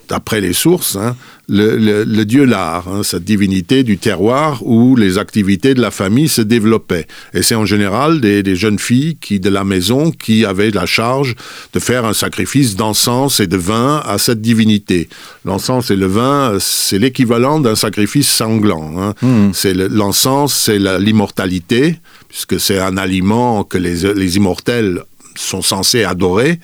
d'après 0.09 0.41
les 0.41 0.53
sources, 0.53 0.95
hein, 0.95 1.15
le, 1.47 2.23
dieu 2.23 2.43
Lar, 2.43 2.87
hein, 2.87 3.03
cette 3.03 3.23
divinité 3.23 3.83
du 3.83 3.97
terroir 3.97 4.65
où 4.65 4.95
les 4.95 5.17
activités 5.17 5.73
de 5.73 5.81
la 5.81 5.91
famille 5.91 6.27
se 6.27 6.41
développaient. 6.41 7.07
Et 7.33 7.43
c'est 7.43 7.55
en 7.55 7.65
général 7.65 8.19
des, 8.19 8.55
jeunes 8.55 8.79
filles 8.79 9.17
qui, 9.19 9.39
de 9.39 9.49
la 9.49 9.63
maison 9.63 10.11
qui 10.11 10.45
avaient 10.45 10.71
la 10.71 10.85
charge 10.85 11.35
de 11.73 11.79
faire 11.79 12.05
un 12.05 12.13
sacrifice 12.13 12.75
d'encens 12.75 13.39
et 13.39 13.47
de 13.47 13.57
vin 13.57 14.01
à 14.05 14.17
cette 14.17 14.41
divinité. 14.41 15.09
L'encens 15.45 15.91
et 15.91 15.95
le 15.95 16.07
vin, 16.07 16.57
c'est 16.59 16.99
l'équivalent 16.99 17.59
d'un 17.59 17.75
sacrifice 17.75 18.29
sanglant. 18.29 18.93
Hein. 18.97 19.13
Hmm. 19.21 19.51
C'est 19.53 19.73
l'encens, 19.73 20.53
c'est 20.53 20.79
l'immortalité, 20.79 21.99
puisque 22.27 22.59
c'est 22.59 22.79
un 22.79 22.97
aliment 22.97 23.63
que 23.63 23.77
les, 23.77 24.13
les 24.13 24.37
immortels 24.37 25.03
sont 25.35 25.61
censés 25.61 26.03
adorer 26.03 26.59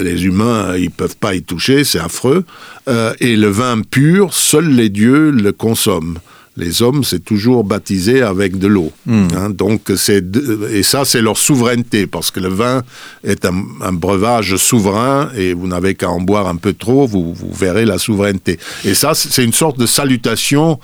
les 0.00 0.24
humains, 0.24 0.76
ils 0.76 0.90
peuvent 0.90 1.16
pas 1.16 1.34
y 1.34 1.42
toucher, 1.42 1.84
c'est 1.84 2.00
affreux. 2.00 2.44
Euh, 2.88 3.14
et 3.20 3.36
le 3.36 3.48
vin 3.48 3.80
pur, 3.80 4.34
seuls 4.34 4.70
les 4.70 4.88
dieux 4.88 5.30
le 5.30 5.52
consomment. 5.52 6.18
Les 6.56 6.82
hommes, 6.82 7.02
c'est 7.02 7.24
toujours 7.24 7.64
baptisé 7.64 8.22
avec 8.22 8.58
de 8.58 8.68
l'eau. 8.68 8.92
Hmm. 9.06 9.26
Hein. 9.36 9.50
donc 9.50 9.90
c'est 9.96 10.24
et 10.70 10.84
ça, 10.84 11.04
c'est 11.04 11.20
leur 11.20 11.36
souveraineté 11.36 12.06
parce 12.06 12.30
que 12.30 12.38
le 12.38 12.48
vin 12.48 12.84
est 13.24 13.44
un, 13.44 13.92
breuvage 13.92 14.54
souverain 14.56 15.30
et 15.36 15.52
vous 15.52 15.66
n'avez 15.66 15.96
qu'à 15.96 16.10
en 16.10 16.20
boire 16.20 16.46
un 16.46 16.54
peu 16.54 16.72
trop, 16.72 17.08
vous, 17.08 17.34
vous 17.34 17.52
verrez 17.52 17.84
la 17.84 17.98
souveraineté. 17.98 18.60
Et 18.84 18.94
ça, 18.94 19.14
c'est 19.14 19.42
une 19.42 19.52
sorte 19.52 19.80
de 19.80 19.86
salutation 19.86 20.78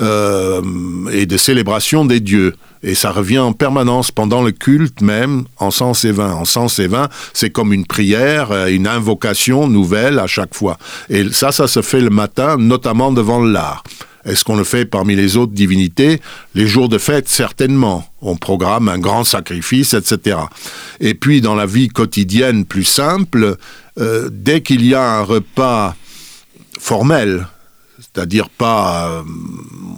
euh, 0.00 0.62
et 1.12 1.26
de 1.26 1.36
célébration 1.36 2.06
des 2.06 2.20
dieux. 2.20 2.54
Et 2.82 2.94
ça 2.94 3.10
revient 3.10 3.38
en 3.38 3.52
permanence 3.52 4.10
pendant 4.10 4.42
le 4.42 4.52
culte 4.52 5.00
même, 5.02 5.44
en 5.58 5.70
sens 5.70 6.04
et 6.04 6.12
vin. 6.12 6.32
En 6.32 6.44
sens 6.44 6.78
et 6.78 6.86
vin, 6.86 7.08
c'est 7.34 7.50
comme 7.50 7.72
une 7.72 7.86
prière, 7.86 8.52
euh, 8.52 8.66
une 8.68 8.86
invocation 8.86 9.68
nouvelle 9.68 10.18
à 10.18 10.26
chaque 10.26 10.54
fois. 10.54 10.78
Et 11.08 11.30
ça, 11.30 11.52
ça 11.52 11.68
se 11.68 11.82
fait 11.82 12.00
le 12.00 12.10
matin, 12.10 12.56
notamment 12.58 13.12
devant 13.12 13.42
l'art. 13.42 13.82
Est-ce 14.24 14.44
qu'on 14.44 14.56
le 14.56 14.64
fait 14.64 14.84
parmi 14.84 15.14
les 15.14 15.36
autres 15.36 15.52
divinités? 15.52 16.20
Les 16.54 16.66
jours 16.66 16.88
de 16.88 16.98
fête, 16.98 17.28
certainement. 17.28 18.04
On 18.20 18.36
programme 18.36 18.88
un 18.88 18.98
grand 18.98 19.24
sacrifice, 19.24 19.94
etc. 19.94 20.38
Et 21.00 21.14
puis, 21.14 21.40
dans 21.40 21.54
la 21.54 21.66
vie 21.66 21.88
quotidienne 21.88 22.66
plus 22.66 22.84
simple, 22.84 23.56
euh, 23.98 24.28
dès 24.30 24.60
qu'il 24.60 24.84
y 24.84 24.94
a 24.94 25.02
un 25.02 25.22
repas 25.22 25.94
formel, 26.78 27.46
c'est-à-dire 28.12 28.48
pas 28.48 29.08
euh, 29.08 29.22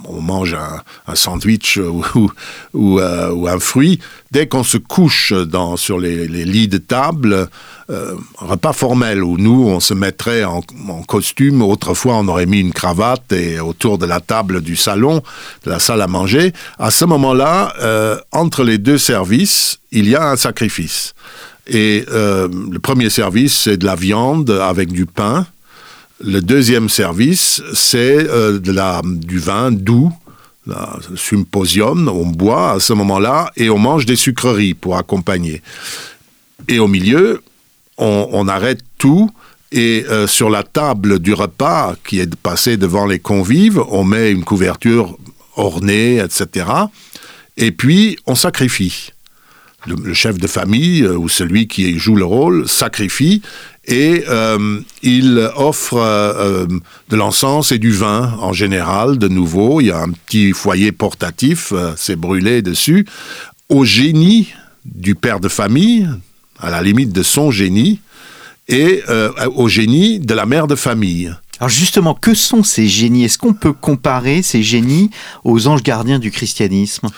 on 0.05 0.21
mange 0.21 0.55
un, 0.55 1.15
sandwich 1.15 1.77
ou, 2.73 2.99
euh, 2.99 3.31
ou, 3.31 3.47
un 3.47 3.59
fruit. 3.59 3.99
Dès 4.31 4.47
qu'on 4.47 4.63
se 4.63 4.77
couche 4.77 5.33
dans, 5.33 5.77
sur 5.77 5.99
les, 5.99 6.27
lits 6.27 6.67
de 6.67 6.77
table, 6.77 7.47
euh, 7.89 8.15
repas 8.37 8.73
formel 8.73 9.23
où 9.23 9.37
nous 9.37 9.67
on 9.67 9.79
se 9.79 9.93
mettrait 9.93 10.43
en, 10.43 10.61
costume. 11.07 11.61
Autrefois 11.61 12.15
on 12.15 12.27
aurait 12.27 12.45
mis 12.45 12.59
une 12.59 12.73
cravate 12.73 13.31
et 13.31 13.59
autour 13.59 13.97
de 13.97 14.05
la 14.05 14.19
table 14.19 14.61
du 14.61 14.75
salon, 14.75 15.23
de 15.65 15.69
la 15.71 15.79
salle 15.79 16.01
à 16.01 16.07
manger. 16.07 16.53
À 16.77 16.91
ce 16.91 17.05
moment-là, 17.05 17.73
entre 18.31 18.63
les 18.63 18.77
deux 18.77 18.97
services, 18.97 19.79
il 19.91 20.07
y 20.07 20.15
a 20.15 20.29
un 20.29 20.35
sacrifice. 20.35 21.13
Et 21.67 22.05
le 22.09 22.77
premier 22.77 23.09
service, 23.09 23.55
c'est 23.63 23.77
de 23.77 23.85
la 23.85 23.95
viande 23.95 24.49
avec 24.49 24.91
du 24.91 25.05
pain. 25.05 25.45
Le 26.25 26.39
deuxième 26.39 26.87
service, 26.87 27.61
c'est 27.73 28.29
euh, 28.29 28.57
du 28.57 29.39
vin 29.39 29.71
doux, 29.73 30.09
le 30.65 31.17
symposium, 31.17 32.07
on 32.07 32.27
boit 32.27 32.71
à 32.71 32.79
ce 32.79 32.93
moment-là 32.93 33.51
et 33.57 33.69
on 33.69 33.77
mange 33.77 34.05
des 34.05 34.15
sucreries 34.15 34.73
pour 34.73 34.95
accompagner. 34.95 35.61
Et 36.69 36.79
au 36.79 36.87
milieu, 36.87 37.43
on, 37.97 38.47
arrête 38.47 38.79
tout 38.97 39.31
et 39.73 40.05
euh, 40.09 40.25
sur 40.25 40.49
la 40.49 40.63
table 40.63 41.19
du 41.19 41.33
repas 41.33 41.95
qui 42.07 42.19
est 42.19 42.35
passé 42.37 42.77
devant 42.77 43.05
les 43.05 43.19
convives, 43.19 43.83
on 43.89 44.05
met 44.05 44.31
une 44.31 44.45
couverture 44.45 45.17
ornée, 45.57 46.19
etc. 46.19 46.67
Et 47.57 47.73
puis, 47.73 48.17
on 48.25 48.35
sacrifie. 48.35 49.09
Le, 49.85 50.13
chef 50.13 50.37
de 50.37 50.47
famille 50.47 51.01
euh, 51.01 51.17
ou 51.17 51.27
celui 51.27 51.67
qui 51.67 51.99
joue 51.99 52.15
le 52.15 52.23
rôle 52.23 52.69
sacrifie 52.69 53.41
et 53.85 54.23
euh, 54.29 54.79
il 55.01 55.51
offre 55.55 55.97
euh, 55.97 56.65
de 57.09 57.15
l'encens 57.15 57.71
et 57.71 57.79
du 57.79 57.91
vin 57.91 58.33
en 58.39 58.53
général, 58.53 59.17
de 59.17 59.27
nouveau. 59.27 59.81
Il 59.81 59.87
y 59.87 59.91
a 59.91 59.99
un 59.99 60.11
petit 60.11 60.53
foyer 60.53 60.91
portatif, 60.91 61.73
euh, 61.73 61.93
c'est 61.97 62.15
brûlé 62.15 62.61
dessus, 62.61 63.05
au 63.69 63.83
génie 63.83 64.53
du 64.85 65.15
père 65.15 65.39
de 65.39 65.49
famille, 65.49 66.07
à 66.59 66.69
la 66.69 66.81
limite 66.81 67.11
de 67.11 67.23
son 67.23 67.51
génie, 67.51 67.99
et 68.69 69.03
au 69.55 69.67
génie 69.67 70.19
de 70.19 70.33
la 70.33 70.45
mère 70.45 70.67
de 70.67 70.75
famille. 70.75 71.33
Alors 71.59 71.69
justement, 71.69 72.13
que 72.13 72.33
sont 72.33 72.63
ces 72.63 72.87
génies? 72.87 73.25
Est-ce 73.25 73.37
qu'on 73.37 73.53
peut 73.53 73.73
comparer 73.73 74.41
ces 74.41 74.63
génies 74.63 75.09
aux 75.43 75.67
anges 75.67 75.83
gardiens 75.83 76.17
du 76.17 76.31
christianisme? 76.31 77.09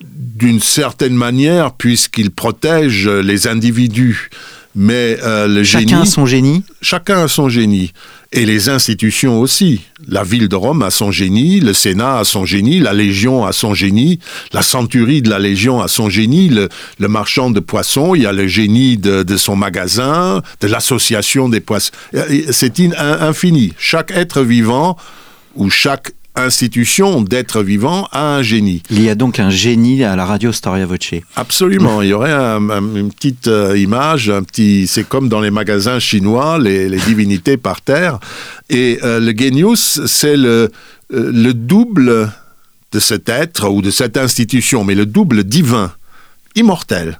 D'une 0.00 0.60
certaine 0.60 1.14
manière, 1.14 1.72
puisqu'ils 1.72 2.30
protègent 2.30 3.08
les 3.08 3.48
individus 3.48 4.30
mais 4.74 5.18
euh, 5.22 5.46
le 5.46 5.64
chacun 5.64 6.02
a 6.02 6.06
son 6.06 6.26
génie. 6.26 6.64
Chacun 6.80 7.24
a 7.24 7.28
son 7.28 7.48
génie. 7.48 7.92
Et 8.32 8.46
les 8.46 8.70
institutions 8.70 9.38
aussi. 9.40 9.82
La 10.08 10.22
ville 10.22 10.48
de 10.48 10.56
Rome 10.56 10.82
a 10.82 10.90
son 10.90 11.10
génie, 11.10 11.60
le 11.60 11.74
Sénat 11.74 12.18
a 12.18 12.24
son 12.24 12.46
génie, 12.46 12.80
la 12.80 12.94
Légion 12.94 13.44
a 13.44 13.52
son 13.52 13.74
génie, 13.74 14.20
la 14.52 14.62
centurie 14.62 15.20
de 15.20 15.28
la 15.28 15.38
Légion 15.38 15.82
a 15.82 15.88
son 15.88 16.08
génie, 16.08 16.48
le, 16.48 16.68
marchand 17.08 17.50
de 17.50 17.60
poissons, 17.60 18.14
il 18.14 18.22
y 18.22 18.26
a 18.26 18.32
le 18.32 18.46
génie 18.46 18.96
de, 18.96 19.22
de 19.22 19.36
son 19.36 19.54
magasin, 19.54 20.42
de 20.62 20.66
l'association 20.66 21.50
des 21.50 21.60
poissons. 21.60 21.92
C'est 22.50 22.80
infini. 22.98 23.74
Chaque 23.78 24.10
être 24.12 24.42
vivant 24.42 24.96
ou 25.54 25.68
chaque 25.68 26.12
institution 26.34 27.20
d'être 27.20 27.62
vivant 27.62 28.08
a 28.10 28.36
un 28.36 28.42
génie. 28.42 28.82
Il 28.90 29.02
y 29.02 29.10
a 29.10 29.14
donc 29.14 29.38
un 29.38 29.50
génie 29.50 30.02
à 30.02 30.16
la 30.16 30.24
radio 30.24 30.52
Storia 30.52 30.86
Voce. 30.86 31.14
Absolument. 31.36 32.00
Il 32.02 32.08
y 32.08 32.12
aurait 32.12 32.32
une 32.32 33.12
petite 33.12 33.48
euh, 33.48 33.76
image, 33.76 34.30
un 34.30 34.42
petit. 34.42 34.86
C'est 34.86 35.06
comme 35.06 35.28
dans 35.28 35.40
les 35.40 35.50
magasins 35.50 35.98
chinois, 35.98 36.58
les, 36.58 36.88
divinités 36.88 37.56
par 37.56 37.82
terre. 37.82 38.18
Et 38.70 38.98
euh, 39.02 39.20
le 39.20 39.32
genius, 39.36 40.00
c'est 40.06 40.36
le, 40.36 40.70
euh, 41.12 41.30
le 41.32 41.52
double 41.52 42.32
de 42.92 42.98
cet 42.98 43.28
être 43.28 43.68
ou 43.68 43.82
de 43.82 43.90
cette 43.90 44.16
institution, 44.16 44.84
mais 44.84 44.94
le 44.94 45.06
double 45.06 45.44
divin, 45.44 45.92
immortel. 46.54 47.18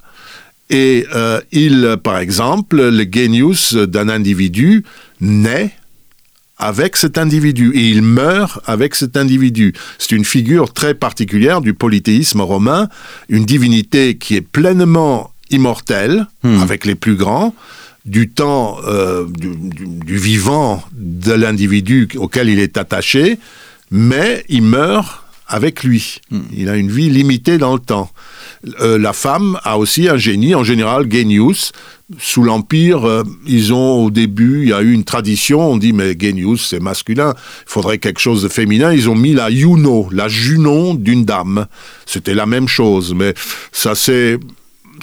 Et 0.70 1.04
il, 1.50 1.98
par 2.02 2.16
exemple, 2.18 2.76
le 2.88 3.06
genius 3.10 3.74
d'un 3.74 4.08
individu 4.08 4.84
naît 5.20 5.74
avec 6.62 6.96
cet 6.96 7.18
individu 7.18 7.72
et 7.74 7.88
il 7.88 8.02
meurt 8.02 8.60
avec 8.66 8.94
cet 8.94 9.16
individu. 9.16 9.74
C'est 9.98 10.12
une 10.12 10.24
figure 10.24 10.72
très 10.72 10.94
particulière 10.94 11.60
du 11.60 11.74
polythéisme 11.74 12.40
romain, 12.40 12.88
une 13.28 13.44
divinité 13.44 14.16
qui 14.16 14.36
est 14.36 14.40
pleinement 14.40 15.32
immortelle, 15.50 16.26
hmm. 16.44 16.62
avec 16.62 16.86
les 16.86 16.94
plus 16.94 17.16
grands, 17.16 17.54
du 18.04 18.28
temps 18.28 18.78
euh, 18.86 19.26
du, 19.28 20.16
vivant 20.16 20.82
de 20.92 21.32
l'individu 21.32 22.08
auquel 22.16 22.48
il 22.48 22.58
est 22.58 22.76
attaché, 22.76 23.38
mais 23.90 24.44
il 24.48 24.62
meurt 24.62 25.21
avec 25.52 25.84
lui. 25.84 26.20
Hmm. 26.30 26.40
Il 26.56 26.68
a 26.68 26.76
une 26.76 26.90
vie 26.90 27.10
limitée 27.10 27.58
dans 27.58 27.74
le 27.74 27.78
temps. 27.78 28.10
Euh, 28.80 28.98
la 28.98 29.12
femme 29.12 29.58
a 29.64 29.78
aussi 29.78 30.08
un 30.08 30.16
génie, 30.16 30.54
en 30.54 30.64
général 30.64 31.12
genius. 31.12 31.72
Sous 32.18 32.42
l'Empire, 32.42 33.04
euh, 33.04 33.22
ils 33.46 33.72
ont 33.72 34.04
au 34.04 34.10
début, 34.10 34.62
il 34.62 34.70
y 34.70 34.72
a 34.72 34.80
eu 34.82 34.92
une 34.92 35.04
tradition, 35.04 35.72
on 35.72 35.76
dit 35.76 35.92
mais 35.92 36.16
genius 36.18 36.68
c'est 36.68 36.80
masculin, 36.80 37.34
il 37.36 37.70
faudrait 37.70 37.98
quelque 37.98 38.20
chose 38.20 38.42
de 38.42 38.48
féminin. 38.48 38.92
Ils 38.92 39.10
ont 39.10 39.14
mis 39.14 39.34
la 39.34 39.50
Juno, 39.50 40.08
la 40.10 40.28
Junon 40.28 40.94
d'une 40.94 41.24
dame. 41.24 41.66
C'était 42.06 42.34
la 42.34 42.46
même 42.46 42.68
chose, 42.68 43.14
mais 43.14 43.34
ça 43.72 43.94
s'est 43.94 44.38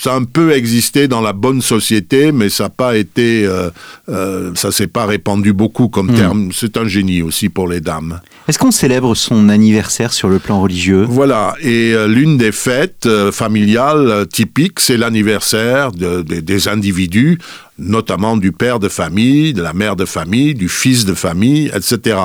ça 0.01 0.13
a 0.13 0.15
un 0.15 0.23
peu 0.23 0.53
existé 0.53 1.07
dans 1.07 1.21
la 1.21 1.33
bonne 1.33 1.61
société, 1.61 2.31
mais 2.31 2.49
ça 2.49 2.65
n'a 2.65 2.69
pas 2.69 2.97
été, 2.97 3.45
euh, 3.45 3.69
euh, 4.07 4.51
ça 4.55 4.71
s'est 4.71 4.87
pas 4.87 5.05
répandu 5.05 5.53
beaucoup 5.53 5.89
comme 5.89 6.11
hmm. 6.11 6.15
terme. 6.15 6.49
C'est 6.53 6.77
un 6.77 6.87
génie 6.87 7.21
aussi 7.21 7.49
pour 7.49 7.67
les 7.67 7.81
dames. 7.81 8.21
Est-ce 8.47 8.57
qu'on 8.57 8.71
célèbre 8.71 9.15
son 9.15 9.49
anniversaire 9.49 10.13
sur 10.13 10.29
le 10.29 10.39
plan 10.39 10.61
religieux? 10.61 11.05
Voilà, 11.07 11.55
et 11.61 11.93
euh, 11.93 12.07
l'une 12.07 12.37
des 12.37 12.51
fêtes 12.51 13.07
familiales 13.31 14.25
typiques, 14.31 14.79
c'est 14.79 14.97
l'anniversaire 14.97 15.91
des 15.91 16.67
individus 16.67 17.37
notamment 17.79 18.37
du 18.37 18.51
père 18.51 18.79
de 18.79 18.89
famille, 18.89 19.53
de 19.53 19.61
la 19.61 19.73
mère 19.73 19.95
de 19.95 20.05
famille, 20.05 20.53
du 20.53 20.69
fils 20.69 21.05
de 21.05 21.13
famille, 21.13 21.71
etc. 21.73 22.19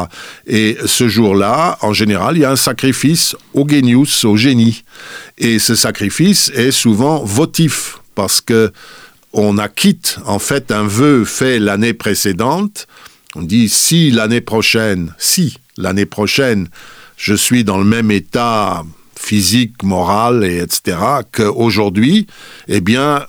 Et 0.47 0.77
ce 0.85 1.09
jour-là, 1.09 1.79
en 1.81 1.93
général, 1.93 2.37
il 2.37 2.41
y 2.41 2.45
a 2.45 2.51
un 2.51 2.57
sacrifice 2.57 3.37
au 3.55 3.67
genius, 3.67 4.25
au 4.25 4.37
génie. 4.37 4.85
Et 5.39 5.59
ce 5.59 5.75
sacrifice 5.75 6.51
est 6.55 6.71
souvent 6.71 7.25
votif, 7.25 7.99
parce 8.15 8.41
que 8.41 8.73
on 9.33 9.59
acquitte 9.59 10.19
en 10.27 10.39
fait 10.39 10.71
un 10.71 10.87
vœu 10.87 11.25
fait 11.25 11.59
l'année 11.59 11.93
précédente. 11.93 12.87
On 13.35 13.43
dit 13.43 13.69
si 13.69 14.13
l'année 14.13 14.41
prochaine, 14.41 15.13
si 15.19 15.59
l'année 15.77 16.07
prochaine, 16.07 16.69
je 17.17 17.35
suis 17.35 17.65
dans 17.65 17.79
le 17.79 17.85
même 17.85 18.11
état 18.11 18.85
physique, 19.25 19.83
morale, 19.83 20.45
et 20.45 20.59
etc., 20.59 20.99
qu'aujourd'hui, 21.33 22.27
eh 22.69 22.81
bien, 22.81 23.25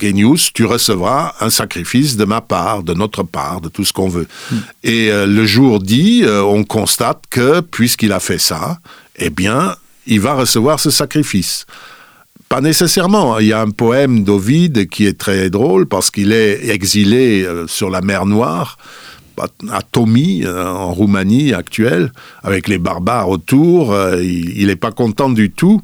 Genius, 0.00 0.52
tu 0.52 0.64
recevras 0.64 1.34
un 1.40 1.50
sacrifice 1.50 2.16
de 2.16 2.24
ma 2.24 2.40
part, 2.40 2.82
de 2.82 2.94
notre 2.94 3.22
part, 3.22 3.60
de 3.60 3.68
tout 3.68 3.84
ce 3.84 3.92
qu'on 3.92 4.08
veut. 4.08 4.28
Hmm. 4.50 4.56
Et 4.84 5.10
euh, 5.10 5.26
le 5.26 5.46
jour 5.46 5.80
dit, 5.80 6.22
euh, 6.24 6.42
on 6.42 6.64
constate 6.64 7.22
que, 7.30 7.60
puisqu'il 7.60 8.12
a 8.12 8.20
fait 8.20 8.38
ça, 8.38 8.78
eh 9.16 9.30
bien, 9.30 9.74
il 10.06 10.20
va 10.20 10.34
recevoir 10.34 10.78
ce 10.78 10.90
sacrifice. 10.90 11.66
Pas 12.48 12.60
nécessairement. 12.60 13.38
Il 13.38 13.46
y 13.46 13.52
a 13.52 13.60
un 13.60 13.70
poème 13.70 14.24
d'Ovide 14.24 14.88
qui 14.88 15.06
est 15.06 15.18
très 15.18 15.50
drôle 15.50 15.86
parce 15.86 16.10
qu'il 16.10 16.32
est 16.32 16.68
exilé 16.68 17.44
euh, 17.44 17.66
sur 17.66 17.90
la 17.90 18.00
mer 18.00 18.26
Noire 18.26 18.76
à 19.70 19.82
Tomi, 19.82 20.42
euh, 20.44 20.66
en 20.66 20.92
Roumanie 20.92 21.52
actuelle, 21.52 22.12
avec 22.42 22.68
les 22.68 22.78
barbares 22.78 23.28
autour. 23.28 23.92
Euh, 23.92 24.22
il 24.22 24.66
n'est 24.66 24.76
pas 24.76 24.92
content 24.92 25.30
du 25.30 25.50
tout. 25.50 25.82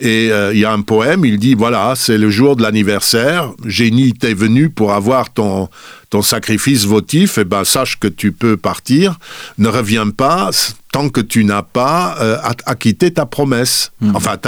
Et 0.00 0.30
il 0.52 0.58
y 0.58 0.64
a 0.64 0.72
un 0.72 0.82
poème, 0.82 1.24
il 1.24 1.38
dit, 1.38 1.54
voilà, 1.54 1.94
c'est 1.96 2.18
le 2.18 2.28
jour 2.28 2.56
de 2.56 2.62
l'anniversaire, 2.62 3.52
génie, 3.64 4.12
t'es 4.12 4.34
venu 4.34 4.68
pour 4.68 4.92
avoir 4.92 5.32
ton, 5.32 5.68
ton 6.10 6.20
sacrifice 6.20 6.84
votif, 6.84 7.38
et 7.38 7.42
eh 7.42 7.44
ben 7.44 7.64
sache 7.64 7.98
que 7.98 8.08
tu 8.08 8.30
peux 8.30 8.56
partir, 8.56 9.18
ne 9.58 9.68
reviens 9.68 10.10
pas, 10.10 10.50
tant 10.92 11.08
que 11.08 11.20
tu 11.20 11.44
n'as 11.44 11.62
pas 11.62 12.16
euh, 12.20 12.38
acquitté 12.66 13.12
ta 13.12 13.26
promesse. 13.26 13.90
Mhm. 14.00 14.14
Enfin, 14.14 14.38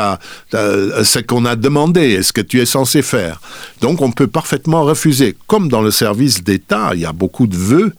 ce 0.53 1.19
qu'on 1.19 1.45
a 1.45 1.57
demandé, 1.57 2.03
est 2.03 2.23
ce 2.23 2.33
que 2.33 2.41
tu 2.41 2.61
es 2.61 2.67
censé 2.67 3.03
faire. 3.03 3.41
Donc, 3.81 4.00
on 4.00 4.12
peut 4.12 4.29
parfaitement 4.29 4.85
refuser. 4.85 5.37
Comme 5.49 5.69
dans 5.69 5.83
le 5.83 5.91
service 5.91 6.45
d'État, 6.45 6.91
il 6.95 7.00
y 7.00 7.05
a 7.05 7.12
beaucoup 7.12 7.49
de 7.49 7.57
vœux. 7.57 7.93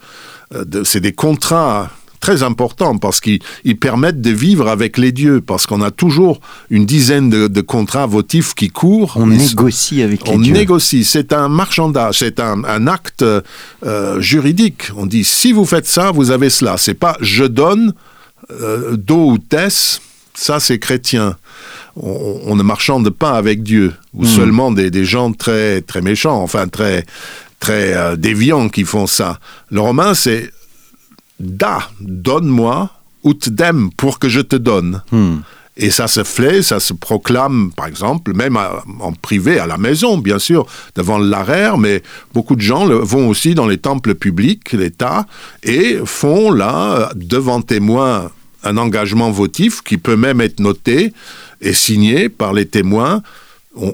Euh, 0.56 0.84
c'est 0.84 1.01
des 1.01 1.13
contrats 1.13 1.92
très 2.20 2.44
importants 2.44 2.98
parce 2.98 3.22
qu'ils 3.22 3.39
permettent 3.80 4.22
de 4.22 4.32
vivre 4.32 4.68
avec 4.68 4.98
les 4.98 5.12
dieux, 5.12 5.42
parce 5.42 5.66
qu'on 5.66 5.82
a 5.82 5.92
toujours 5.92 6.39
une 6.70 6.86
dizaine 6.86 7.30
de, 7.30 7.62
contrats 7.62 8.06
votifs 8.06 8.54
qui 8.54 8.70
courent. 8.70 9.13
On 9.16 9.27
négocie 9.27 10.01
avec 10.01 10.27
les 10.27 10.38
dieux. 10.38 10.54
On 10.54 10.58
négocie, 10.58 11.04
c'est 11.04 11.32
un 11.34 11.48
marchandage, 11.48 12.20
c'est 12.20 12.39
un, 12.39 12.88
acte 12.88 13.24
euh, 13.24 14.20
juridique. 14.20 14.89
On 14.96 15.06
dit, 15.06 15.24
si 15.24 15.51
vous 15.51 15.66
faites 15.66 15.88
ça, 15.88 16.12
vous 16.12 16.32
avez 16.32 16.50
cela. 16.50 16.77
C'est 16.77 16.96
pas 16.96 17.18
je 17.22 17.44
donne, 17.44 17.94
euh, 18.51 18.98
do 18.98 19.32
ou 19.32 19.38
tes, 19.38 19.68
ça 20.34 20.60
c'est 20.60 20.80
chrétien. 20.80 21.36
On, 21.96 22.56
ne 22.56 22.62
marchande 22.62 23.10
pas 23.10 23.32
avec 23.32 23.63
Dieu, 23.63 23.92
ou 24.13 24.24
hmm. 24.24 24.27
seulement 24.27 24.72
des, 24.72 25.04
gens 25.04 25.32
très, 25.34 25.82
très 25.82 26.01
méchants, 26.01 26.44
enfin 26.44 26.68
très, 26.68 27.06
très 27.60 27.94
euh, 27.94 28.16
déviants 28.16 28.70
qui 28.70 28.84
font 28.84 29.08
ça. 29.08 29.40
Le 29.72 29.82
romain 29.82 30.14
c'est 30.14 30.52
da, 31.40 31.90
donne-moi, 32.00 32.90
ut 33.24 33.50
dem, 33.50 33.90
pour 33.96 34.20
que 34.20 34.30
je 34.30 34.42
te 34.42 34.56
donne. 34.56 35.02
Hmm. 35.12 35.38
Et 35.80 35.92
ça 35.92 36.08
se 36.08 36.24
fait, 36.24 36.64
ça 36.64 36.80
se 36.80 36.92
proclame, 36.94 37.72
par 37.76 37.86
exemple, 37.86 38.34
même 38.34 38.58
en 38.58 39.14
privé, 39.14 39.60
à 39.60 39.68
la 39.68 39.78
maison, 39.78 40.18
bien 40.18 40.40
sûr, 40.40 40.66
devant 40.96 41.20
l'arrière, 41.20 41.78
mais 41.78 42.02
beaucoup 42.34 42.56
de 42.56 42.62
gens 42.62 42.88
vont 42.88 43.30
aussi 43.30 43.54
dans 43.54 43.68
les 43.68 43.78
temples 43.78 44.16
publics, 44.16 44.72
l'État, 44.72 45.28
et 45.62 46.00
font 46.04 46.52
là, 46.52 47.12
devant 47.16 47.62
témoins, 47.62 48.32
un 48.64 48.78
engagement 48.78 49.30
votif 49.30 49.84
qui 49.84 50.00
peut 50.00 50.16
même 50.16 50.42
être 50.42 50.60
noté 50.60 51.14
et 51.62 51.74
signé 51.74 52.28
par 52.28 52.54
les 52.54 52.66
témoins 52.66 53.22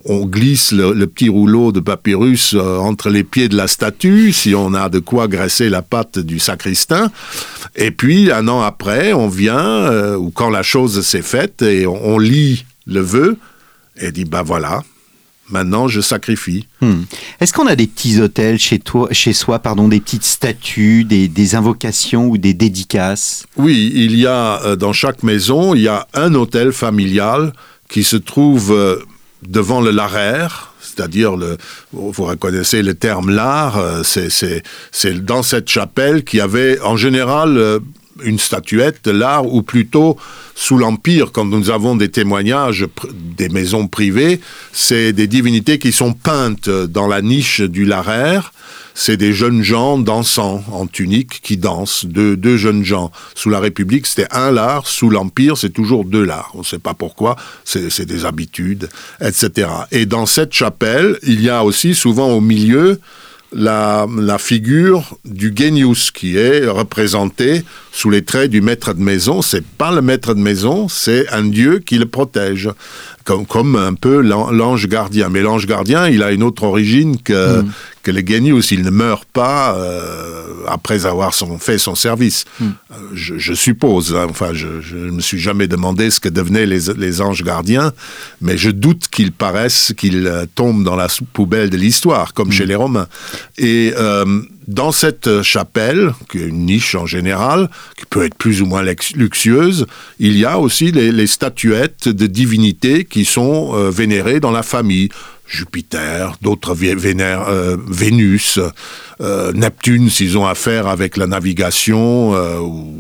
on, 0.06 0.26
glisse 0.26 0.72
le, 0.72 1.06
petit 1.06 1.30
rouleau 1.30 1.72
de 1.72 1.80
papyrus 1.80 2.54
euh, 2.54 2.78
entre 2.78 3.10
les 3.10 3.24
pieds 3.24 3.50
de 3.50 3.56
la 3.56 3.68
statue, 3.68 4.32
si 4.32 4.56
on 4.56 4.74
a 4.74 4.90
de 4.90 5.00
quoi 5.00 5.28
graisser 5.28 5.70
la 5.70 5.82
patte 5.82 6.20
du 6.20 6.40
sacristain. 6.40 7.12
Et 7.76 7.92
puis, 7.92 8.32
un 8.32 8.48
an 8.48 8.62
après, 8.62 9.14
on 9.14 9.28
vient, 9.28 9.58
euh, 9.58 10.16
ou 10.16 10.32
quand 10.32 10.50
la 10.50 10.64
chose 10.64 11.06
s'est 11.06 11.22
faite, 11.22 11.62
et 11.62 11.86
on, 11.88 12.18
lit 12.18 12.66
le 12.86 13.02
vœu, 13.02 13.38
et 13.98 14.12
dit, 14.12 14.26
ben 14.26 14.44
voilà, 14.44 14.84
maintenant 15.50 15.88
je 15.88 16.02
sacrifie. 16.02 16.68
Hmm. 16.82 17.04
Est-ce 17.40 17.54
qu'on 17.54 17.68
a 17.68 17.76
des 17.76 17.88
petits 17.88 18.22
hôtels 18.22 18.60
chez, 18.60 18.80
toi, 18.80 19.10
chez 19.12 19.34
soi, 19.34 19.60
pardon, 19.60 19.88
des 19.88 20.00
petites 20.00 20.24
statues, 20.24 21.04
des, 21.04 21.56
invocations 21.56 22.28
ou 22.28 22.38
des 22.38 22.54
dédicaces? 22.54 23.46
Oui, 23.58 23.92
il 23.94 24.16
y 24.16 24.28
a 24.28 24.62
euh, 24.64 24.76
dans 24.76 24.94
chaque 24.94 25.24
maison, 25.24 25.76
il 25.76 25.82
y 25.82 25.88
a 25.88 26.08
un 26.14 26.34
hôtel 26.34 26.72
familial 26.72 27.54
qui 27.90 28.04
se 28.04 28.16
trouve 28.16 28.72
devant 29.48 29.82
le 29.82 29.92
laraire, 29.92 30.74
c'est-à-dire 30.82 31.36
vous 31.92 32.24
reconnaissez 32.24 32.82
le 32.82 32.94
terme 32.94 33.32
lard, 33.32 33.78
euh, 33.78 34.04
c'est 34.04 35.26
dans 35.26 35.44
cette 35.44 35.70
chapelle 35.70 36.24
qui 36.24 36.40
avait 36.40 36.80
en 36.82 36.98
général 36.98 37.58
euh, 37.58 37.80
une 38.24 38.40
statuette 38.40 39.04
de 39.06 39.12
l'art, 39.12 39.52
ou 39.52 39.64
plutôt 39.64 40.18
sous 40.56 40.78
l'Empire, 40.78 41.32
quand 41.32 41.46
nous 41.46 41.72
avons 41.72 41.96
des 41.96 42.10
témoignages 42.10 42.86
des 43.14 43.50
maisons 43.50 43.88
privées, 43.88 44.40
c'est 44.72 45.14
des 45.14 45.28
divinités 45.28 45.80
qui 45.80 45.92
sont 45.92 46.14
peintes 46.14 46.70
dans 46.70 47.08
la 47.08 47.22
niche 47.22 47.62
du 47.62 47.86
laraire, 47.86 48.54
c'est 48.94 49.18
des 49.18 49.34
jeunes 49.34 49.64
gens 49.64 49.98
dansant 49.98 50.64
en 50.72 50.88
tunique 50.88 51.42
qui 51.42 51.58
dansent, 51.58 52.06
deux, 52.06 52.58
jeunes 52.58 52.84
gens. 52.84 53.12
Sous 53.36 53.50
la 53.50 53.60
République, 53.60 54.08
c'était 54.08 54.32
un 54.32 54.52
lard, 54.52 54.88
sous 54.88 55.10
l'Empire, 55.10 55.58
c'est 55.58 55.72
toujours 55.72 56.06
deux 56.06 56.24
lards. 56.24 56.52
On 56.54 56.60
ne 56.60 56.64
sait 56.64 56.80
pas 56.80 56.94
pourquoi, 56.94 57.36
c'est 57.64 58.06
des 58.06 58.26
habitudes, 58.26 58.90
etc. 59.22 59.70
Et 59.92 60.06
dans 60.06 60.26
cette 60.26 60.54
chapelle, 60.54 61.18
il 61.24 61.42
y 61.42 61.50
a 61.50 61.64
aussi 61.64 61.96
souvent 61.96 62.30
au 62.30 62.42
milieu 62.42 63.00
la, 63.56 64.38
figure 64.40 65.18
du 65.26 65.54
genius 65.56 66.12
qui 66.12 66.38
est 66.38 66.68
représenté 66.68 67.64
sous 67.92 68.10
les 68.10 68.24
traits 68.24 68.50
du 68.50 68.62
maître 68.62 68.94
de 68.94 69.02
maison. 69.02 69.42
C'est 69.42 69.66
pas 69.66 69.92
le 69.92 70.02
maître 70.02 70.34
de 70.34 70.40
maison, 70.40 70.88
c'est 70.88 71.30
un 71.30 71.44
dieu 71.44 71.80
qui 71.80 71.98
le 71.98 72.06
protège, 72.06 72.70
comme, 73.24 73.46
comme 73.46 73.76
un 73.76 73.94
peu 73.94 74.22
l'ange 74.22 74.88
gardien. 74.88 75.30
Mais 75.30 75.42
l'ange 75.42 75.66
gardien, 75.66 76.08
il 76.08 76.24
a 76.24 76.32
une 76.32 76.44
autre 76.44 76.64
origine 76.64 77.22
que, 77.22 77.62
mm 77.62 77.70
que 78.04 78.12
le 78.12 78.22
genius, 78.26 78.72
il 78.72 78.84
ne 78.84 78.90
meurt 78.90 79.24
pas 79.24 79.76
euh, 79.78 80.44
après 80.68 81.06
avoir 81.06 81.34
son, 81.34 81.58
fait 81.58 81.78
son 81.78 81.96
service. 81.96 82.44
Hmm. 82.60 82.72
Euh, 82.92 82.96
je, 83.14 83.54
suppose, 83.54 84.14
hein, 84.14 84.28
enfin, 84.30 84.50
je 84.54 84.68
ne 84.96 85.12
me 85.12 85.22
suis 85.22 85.40
jamais 85.40 85.68
demandé 85.68 86.12
ce 86.12 86.20
que 86.20 86.28
devenaient 86.28 86.66
les, 86.66 86.94
les 86.98 87.22
anges 87.22 87.44
gardiens, 87.44 87.94
mais 88.42 88.58
je 88.58 88.70
doute 88.70 89.08
qu'ils 89.10 89.32
paraissent, 89.32 89.94
qu'ils 89.98 90.28
euh, 90.28 90.46
tombent 90.54 90.84
dans 90.84 90.98
la 90.98 91.08
poubelle 91.32 91.70
de 91.70 91.78
l'histoire, 91.78 92.34
comme 92.34 92.50
hmm. 92.50 92.54
chez 92.54 92.66
les 92.66 92.76
Romains. 92.76 93.08
Et 93.58 93.94
dans 94.68 94.92
cette 94.92 95.42
chapelle, 95.42 96.14
qui 96.30 96.40
est 96.40 96.48
une 96.48 96.66
niche 96.66 96.96
en 96.96 97.06
général, 97.06 97.70
qui 97.98 98.06
peut 98.06 98.24
être 98.24 98.36
plus 98.36 98.62
ou 98.62 98.66
moins 98.66 98.84
luxueuse, 99.16 99.86
il 100.20 100.38
y 100.38 100.46
a 100.46 100.60
aussi 100.60 100.92
les, 100.92 101.28
statuettes 101.28 102.10
de 102.10 102.28
divinités 102.28 103.06
qui 103.06 103.26
sont 103.26 103.90
vénérées 103.90 104.40
dans 104.40 104.52
la 104.52 104.64
famille. 104.64 105.10
Jupiter, 105.54 106.38
d'autres 106.42 106.74
vénèrent 106.74 107.48
euh, 107.48 107.78
Vénus, 107.88 108.60
euh, 109.22 109.52
Neptune 109.54 110.10
s'ils 110.10 110.38
ont 110.38 110.48
affaire 110.48 110.88
avec 110.88 111.18
la 111.18 111.28
navigation, 111.28 112.34
euh, 112.34 112.58
ou 112.60 112.94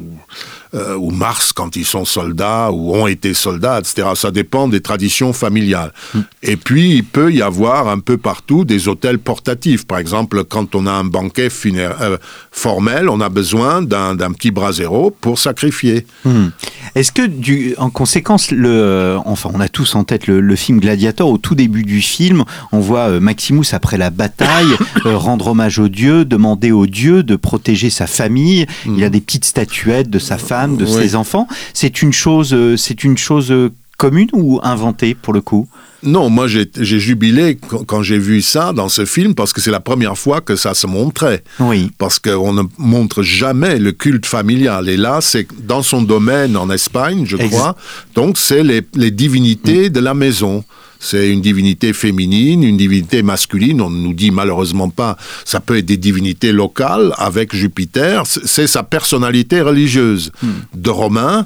euh, 0.75 0.95
ou 0.95 1.12
Mars 1.12 1.53
quand 1.53 1.75
ils 1.75 1.86
sont 1.86 2.03
soldats 2.03 2.71
ou 2.71 2.95
ont 2.95 3.05
été 3.05 3.36
soldats, 3.36 3.77
etc. 3.77 4.07
Ça 4.15 4.31
dépend 4.31 4.67
des 4.67 4.81
traditions 4.81 5.31
familiales. 5.31 5.93
Hmm. 6.15 6.21
Et 6.41 6.57
puis, 6.57 6.95
il 6.95 7.03
peut 7.03 7.31
y 7.31 7.43
avoir 7.43 7.88
un 7.89 7.99
peu 7.99 8.17
partout 8.17 8.65
des 8.65 8.88
hôtels 8.88 9.19
portatifs. 9.19 9.86
Par 9.86 9.99
exemple, 9.99 10.43
quand 10.43 10.73
on 10.73 10.88
a 10.88 10.91
un 10.91 11.03
banquet 11.03 11.49
euh, 11.67 12.17
formel, 12.51 13.07
on 13.07 13.21
a 13.21 13.29
besoin 13.29 13.83
d'un 13.83 14.15
petit 14.31 14.49
brasero 14.49 15.12
pour 15.12 15.38
sacrifier. 15.38 16.07
Hmm. 16.25 16.47
Est-ce 16.95 17.12
que, 17.12 17.27
du, 17.27 17.75
en 17.77 17.91
conséquence, 17.91 18.49
le, 18.49 18.69
euh, 18.69 19.19
enfin, 19.25 19.51
on 19.53 19.59
a 19.59 19.69
tous 19.69 19.93
en 19.93 20.03
tête 20.03 20.25
le, 20.25 20.55
film 20.55 20.79
Gladiator. 20.79 21.29
Au 21.29 21.38
tout 21.38 21.53
début 21.53 21.83
du 21.83 22.01
film, 22.01 22.45
on 22.71 22.79
voit 22.79 23.19
Maximus 23.19 23.65
après 23.73 23.97
la 23.97 24.09
bataille 24.09 24.75
rendre 25.05 25.47
hommage 25.47 25.77
aux 25.77 25.88
dieux, 25.88 26.25
demander 26.25 26.71
aux 26.71 26.88
dieux 26.88 27.21
de 27.21 27.36
protéger 27.36 27.91
sa 27.91 28.07
famille. 28.07 28.65
Il 28.86 29.03
a 29.03 29.09
hmm. 29.09 29.12
des 29.12 29.21
petites 29.21 29.45
statuettes 29.45 30.09
de 30.09 30.19
sa 30.19 30.39
femme 30.39 30.62
de 30.67 30.86
ses 30.86 31.15
enfants. 31.15 31.47
C'est 31.73 32.02
une 32.02 32.13
chose, 32.13 32.54
euh, 32.54 32.78
c'est 32.78 33.04
une 33.04 33.17
chose 33.17 33.52
euh, 33.52 33.71
commune 33.97 34.30
ou 34.34 34.60
inventée 34.63 35.15
pour 35.15 35.34
le 35.34 35.41
coup? 35.41 35.67
Non, 36.04 36.30
moi 36.30 36.47
j'ai 36.47 36.67
jubilé 36.76 37.58
quand 37.88 38.04
j'ai 38.04 38.17
vu 38.17 38.41
ça 38.41 38.73
dans 38.73 38.89
ce 38.89 39.06
film 39.06 39.36
parce 39.36 39.54
que 39.54 39.62
c'est 39.62 39.71
la 39.71 39.80
première 39.80 40.17
fois 40.17 40.41
que 40.41 40.58
ça 40.58 40.73
se 40.73 40.86
montrait. 40.86 41.43
Oui. 41.62 41.91
Parce 41.97 42.19
qu'on 42.19 42.52
ne 42.52 42.63
montre 42.78 43.23
jamais 43.23 43.80
le 43.80 43.93
culte 43.93 44.26
familial. 44.26 44.89
Et 44.89 44.97
là, 44.97 45.19
c'est 45.21 45.47
dans 45.65 45.82
son 45.82 46.02
domaine 46.02 46.58
en 46.58 46.69
Espagne, 46.69 47.23
je 47.26 47.38
crois. 47.38 47.78
Donc 48.15 48.38
c'est 48.38 48.63
les, 48.63 49.12
divinités 49.12 49.89
de 49.89 50.02
la 50.02 50.13
maison. 50.13 50.65
C'est 51.03 51.29
une 51.29 51.41
divinité 51.41 51.91
féminine, 51.91 52.63
une 52.63 52.77
divinité 52.77 53.23
masculine. 53.23 53.81
On 53.81 53.89
ne 53.89 53.99
nous 53.99 54.13
dit 54.13 54.31
malheureusement 54.31 54.89
pas, 54.89 55.17
ça 55.43 55.59
peut 55.59 55.77
être 55.77 55.85
des 55.85 55.97
divinités 55.97 56.53
locales 56.53 57.13
avec 57.17 57.53
Jupiter. 57.53 58.23
C'est 58.25 58.67
sa 58.67 58.83
personnalité 58.83 59.61
religieuse. 59.61 60.31
Hmm. 60.41 60.51
De 60.73 60.89
Romain, 60.89 61.45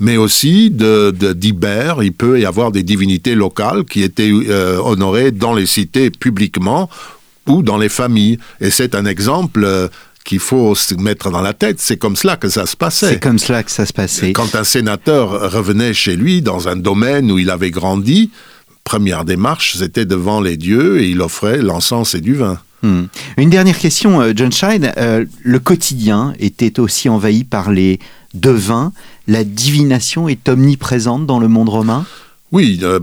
mais 0.00 0.16
aussi 0.16 0.70
de, 0.70 1.12
d'Ibère. 1.32 2.02
Il 2.02 2.12
peut 2.12 2.40
y 2.40 2.44
avoir 2.44 2.72
des 2.72 2.82
divinités 2.82 3.34
locales 3.34 3.84
qui 3.84 4.02
étaient 4.02 4.30
euh, 4.32 4.78
honorées 4.78 5.30
dans 5.30 5.54
les 5.54 5.66
cités 5.66 6.10
publiquement 6.10 6.90
ou 7.46 7.62
dans 7.62 7.78
les 7.78 7.88
familles. 7.88 8.38
Et 8.60 8.70
c'est 8.70 8.94
un 8.94 9.06
exemple 9.06 9.62
euh, 9.64 9.88
qu'il 10.24 10.40
faut 10.40 10.74
se 10.74 10.94
mettre 10.94 11.30
dans 11.30 11.40
la 11.40 11.54
tête. 11.54 11.76
C'est 11.80 11.96
comme 11.96 12.16
cela 12.16 12.36
que 12.36 12.48
ça 12.48 12.66
se 12.66 12.76
passait. 12.76 13.10
C'est 13.10 13.22
comme 13.22 13.38
cela 13.38 13.62
que 13.62 13.70
ça 13.70 13.86
se 13.86 13.92
passait. 13.92 14.32
Quand 14.32 14.54
un 14.54 14.64
sénateur 14.64 15.52
revenait 15.52 15.94
chez 15.94 16.16
lui 16.16 16.42
dans 16.42 16.68
un 16.68 16.76
domaine 16.76 17.30
où 17.30 17.38
il 17.38 17.50
avait 17.50 17.70
grandi, 17.70 18.30
première 18.86 19.24
démarche, 19.24 19.76
c'était 19.76 20.06
devant 20.06 20.40
les 20.40 20.56
dieux 20.56 21.00
et 21.00 21.10
il 21.10 21.20
offrait 21.20 21.58
l'encens 21.58 22.14
et 22.14 22.20
du 22.20 22.34
vin. 22.34 22.58
Hmm. 22.82 23.06
Une 23.36 23.50
dernière 23.50 23.78
question, 23.78 24.20
euh, 24.20 24.32
John 24.34 24.52
Scheid. 24.52 24.92
Euh, 24.96 25.24
le 25.42 25.58
quotidien 25.58 26.34
était 26.38 26.78
aussi 26.78 27.08
envahi 27.08 27.42
par 27.42 27.72
les 27.72 27.98
devins. 28.32 28.92
La 29.26 29.42
divination 29.42 30.28
est 30.28 30.48
omniprésente 30.48 31.26
dans 31.26 31.40
le 31.40 31.48
monde 31.48 31.68
romain? 31.68 32.06
Oui, 32.52 32.78
euh, 32.84 33.00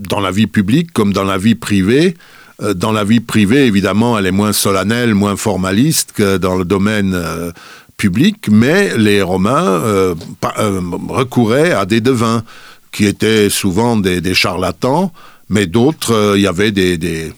dans 0.00 0.18
la 0.18 0.32
vie 0.32 0.48
publique 0.48 0.92
comme 0.92 1.12
dans 1.12 1.24
la 1.24 1.38
vie 1.38 1.54
privée. 1.54 2.16
dans 2.74 2.90
la 2.90 3.04
vie 3.04 3.20
privée, 3.20 3.66
évidemment, 3.66 4.18
elle 4.18 4.26
est 4.26 4.32
moins 4.32 4.52
solennelle, 4.52 5.14
moins 5.14 5.36
formaliste 5.36 6.10
que 6.12 6.38
dans 6.38 6.56
le 6.56 6.64
domaine 6.64 7.16
public, 7.96 8.48
mais 8.50 8.98
les 8.98 9.22
Romains 9.22 9.80
recouraient 11.08 11.70
à 11.70 11.86
des 11.86 12.00
devins 12.00 12.42
qui 12.92 13.06
étaient 13.06 13.50
souvent 13.50 13.96
des, 13.96 14.34
charlatans, 14.34 15.12
mais 15.48 15.66
d'autres, 15.66 16.34
il 16.36 16.42
y 16.42 16.46
avait 16.46 16.72
des 16.72 17.32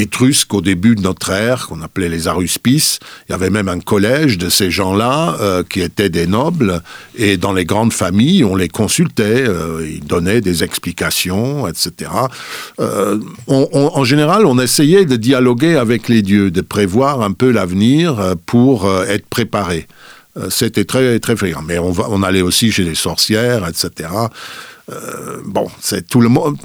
Étrusques 0.00 0.52
au 0.54 0.60
début 0.60 0.96
de 0.96 1.02
notre 1.02 1.30
ère, 1.30 1.68
qu'on 1.68 1.82
appelait 1.82 2.08
les 2.08 2.26
Aruspices. 2.26 2.98
Il 3.28 3.32
y 3.32 3.34
avait 3.34 3.50
même 3.50 3.68
un 3.68 3.78
collège 3.78 4.36
de 4.36 4.48
ces 4.48 4.70
gens-là 4.70 5.36
euh, 5.40 5.62
qui 5.62 5.80
étaient 5.80 6.10
des 6.10 6.26
nobles, 6.26 6.82
et 7.16 7.36
dans 7.36 7.52
les 7.52 7.64
grandes 7.64 7.92
familles, 7.92 8.44
on 8.44 8.56
les 8.56 8.68
consultait, 8.68 9.44
euh, 9.46 9.86
ils 9.88 10.04
donnaient 10.04 10.40
des 10.40 10.64
explications, 10.64 11.68
etc. 11.68 12.10
Euh, 12.80 13.18
en 13.46 14.04
général, 14.04 14.46
on 14.46 14.58
essayait 14.58 15.04
de 15.04 15.16
dialoguer 15.16 15.76
avec 15.76 16.08
les 16.08 16.22
dieux, 16.22 16.50
de 16.50 16.60
prévoir 16.60 17.22
un 17.22 17.32
peu 17.32 17.50
l'avenir 17.50 18.34
pour 18.46 18.90
être 19.08 19.26
préparé. 19.26 19.86
C'était 20.50 20.84
très 20.84 21.18
très 21.18 21.36
fréquent. 21.36 21.62
Mais 21.66 21.78
on, 21.78 21.92
on 21.92 22.22
allait 22.22 22.42
aussi 22.42 22.70
chez 22.70 22.84
les 22.84 22.94
sorcières, 22.94 23.66
etc. 23.68 24.08
bon, 25.44 25.68
c'est 25.80 26.06
tout 26.06 26.20
le 26.20 26.28
monde 26.28 26.56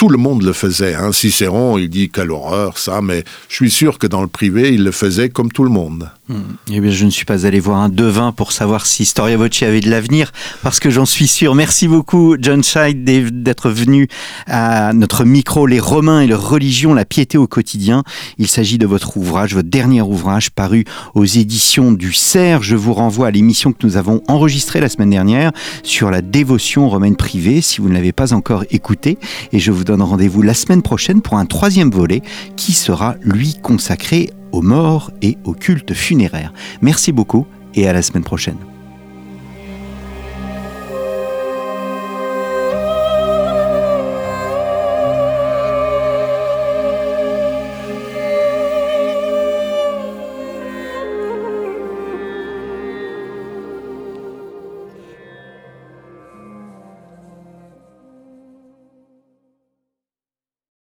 tout 0.00 0.08
le 0.08 0.16
monde 0.16 0.42
le 0.44 0.54
faisait. 0.54 0.94
Hein. 0.94 1.12
Cicéron, 1.12 1.76
il 1.76 1.90
dit 1.90 2.08
quelle 2.08 2.30
horreur 2.30 2.78
ça, 2.78 3.02
mais 3.02 3.22
je 3.50 3.54
suis 3.56 3.70
sûr 3.70 3.98
que 3.98 4.06
dans 4.06 4.22
le 4.22 4.28
privé, 4.28 4.72
il 4.72 4.82
le 4.82 4.92
faisait 4.92 5.28
comme 5.28 5.52
tout 5.52 5.62
le 5.62 5.68
monde. 5.68 6.08
Hmm. 6.30 6.54
Eh 6.70 6.78
bien, 6.78 6.92
je 6.92 7.04
ne 7.06 7.10
suis 7.10 7.24
pas 7.24 7.44
allé 7.44 7.58
voir 7.58 7.80
un 7.80 7.88
devin 7.88 8.30
pour 8.30 8.52
savoir 8.52 8.86
si 8.86 9.04
Storia 9.04 9.36
Voce 9.36 9.64
avait 9.64 9.80
de 9.80 9.90
l'avenir, 9.90 10.30
parce 10.62 10.78
que 10.78 10.88
j'en 10.88 11.04
suis 11.04 11.26
sûr. 11.26 11.56
Merci 11.56 11.88
beaucoup, 11.88 12.36
John 12.38 12.62
Scheid, 12.62 13.02
d'être 13.02 13.68
venu 13.68 14.06
à 14.46 14.92
notre 14.92 15.24
micro 15.24 15.66
Les 15.66 15.80
Romains 15.80 16.20
et 16.20 16.28
leur 16.28 16.48
religion, 16.48 16.94
la 16.94 17.04
piété 17.04 17.36
au 17.36 17.48
quotidien. 17.48 18.04
Il 18.38 18.46
s'agit 18.46 18.78
de 18.78 18.86
votre 18.86 19.16
ouvrage, 19.16 19.54
votre 19.54 19.68
dernier 19.68 20.02
ouvrage 20.02 20.50
paru 20.50 20.84
aux 21.16 21.24
éditions 21.24 21.90
du 21.90 22.12
Cerf. 22.12 22.62
Je 22.62 22.76
vous 22.76 22.94
renvoie 22.94 23.26
à 23.26 23.30
l'émission 23.32 23.72
que 23.72 23.84
nous 23.84 23.96
avons 23.96 24.22
enregistrée 24.28 24.80
la 24.80 24.88
semaine 24.88 25.10
dernière 25.10 25.50
sur 25.82 26.12
la 26.12 26.22
dévotion 26.22 26.88
romaine 26.88 27.16
privée, 27.16 27.60
si 27.60 27.80
vous 27.80 27.88
ne 27.88 27.94
l'avez 27.94 28.12
pas 28.12 28.34
encore 28.34 28.62
écoutée. 28.70 29.18
Et 29.50 29.58
je 29.58 29.72
vous 29.72 29.82
donne 29.82 30.00
rendez-vous 30.02 30.42
la 30.42 30.54
semaine 30.54 30.82
prochaine 30.82 31.22
pour 31.22 31.38
un 31.38 31.46
troisième 31.46 31.90
volet 31.90 32.22
qui 32.54 32.72
sera, 32.72 33.16
lui, 33.24 33.56
consacré 33.60 34.30
aux 34.52 34.62
morts 34.62 35.10
et 35.22 35.38
au 35.44 35.52
culte 35.52 35.94
funéraire. 35.94 36.52
Merci 36.82 37.12
beaucoup 37.12 37.46
et 37.74 37.88
à 37.88 37.92
la 37.92 38.02
semaine 38.02 38.24
prochaine. 38.24 38.69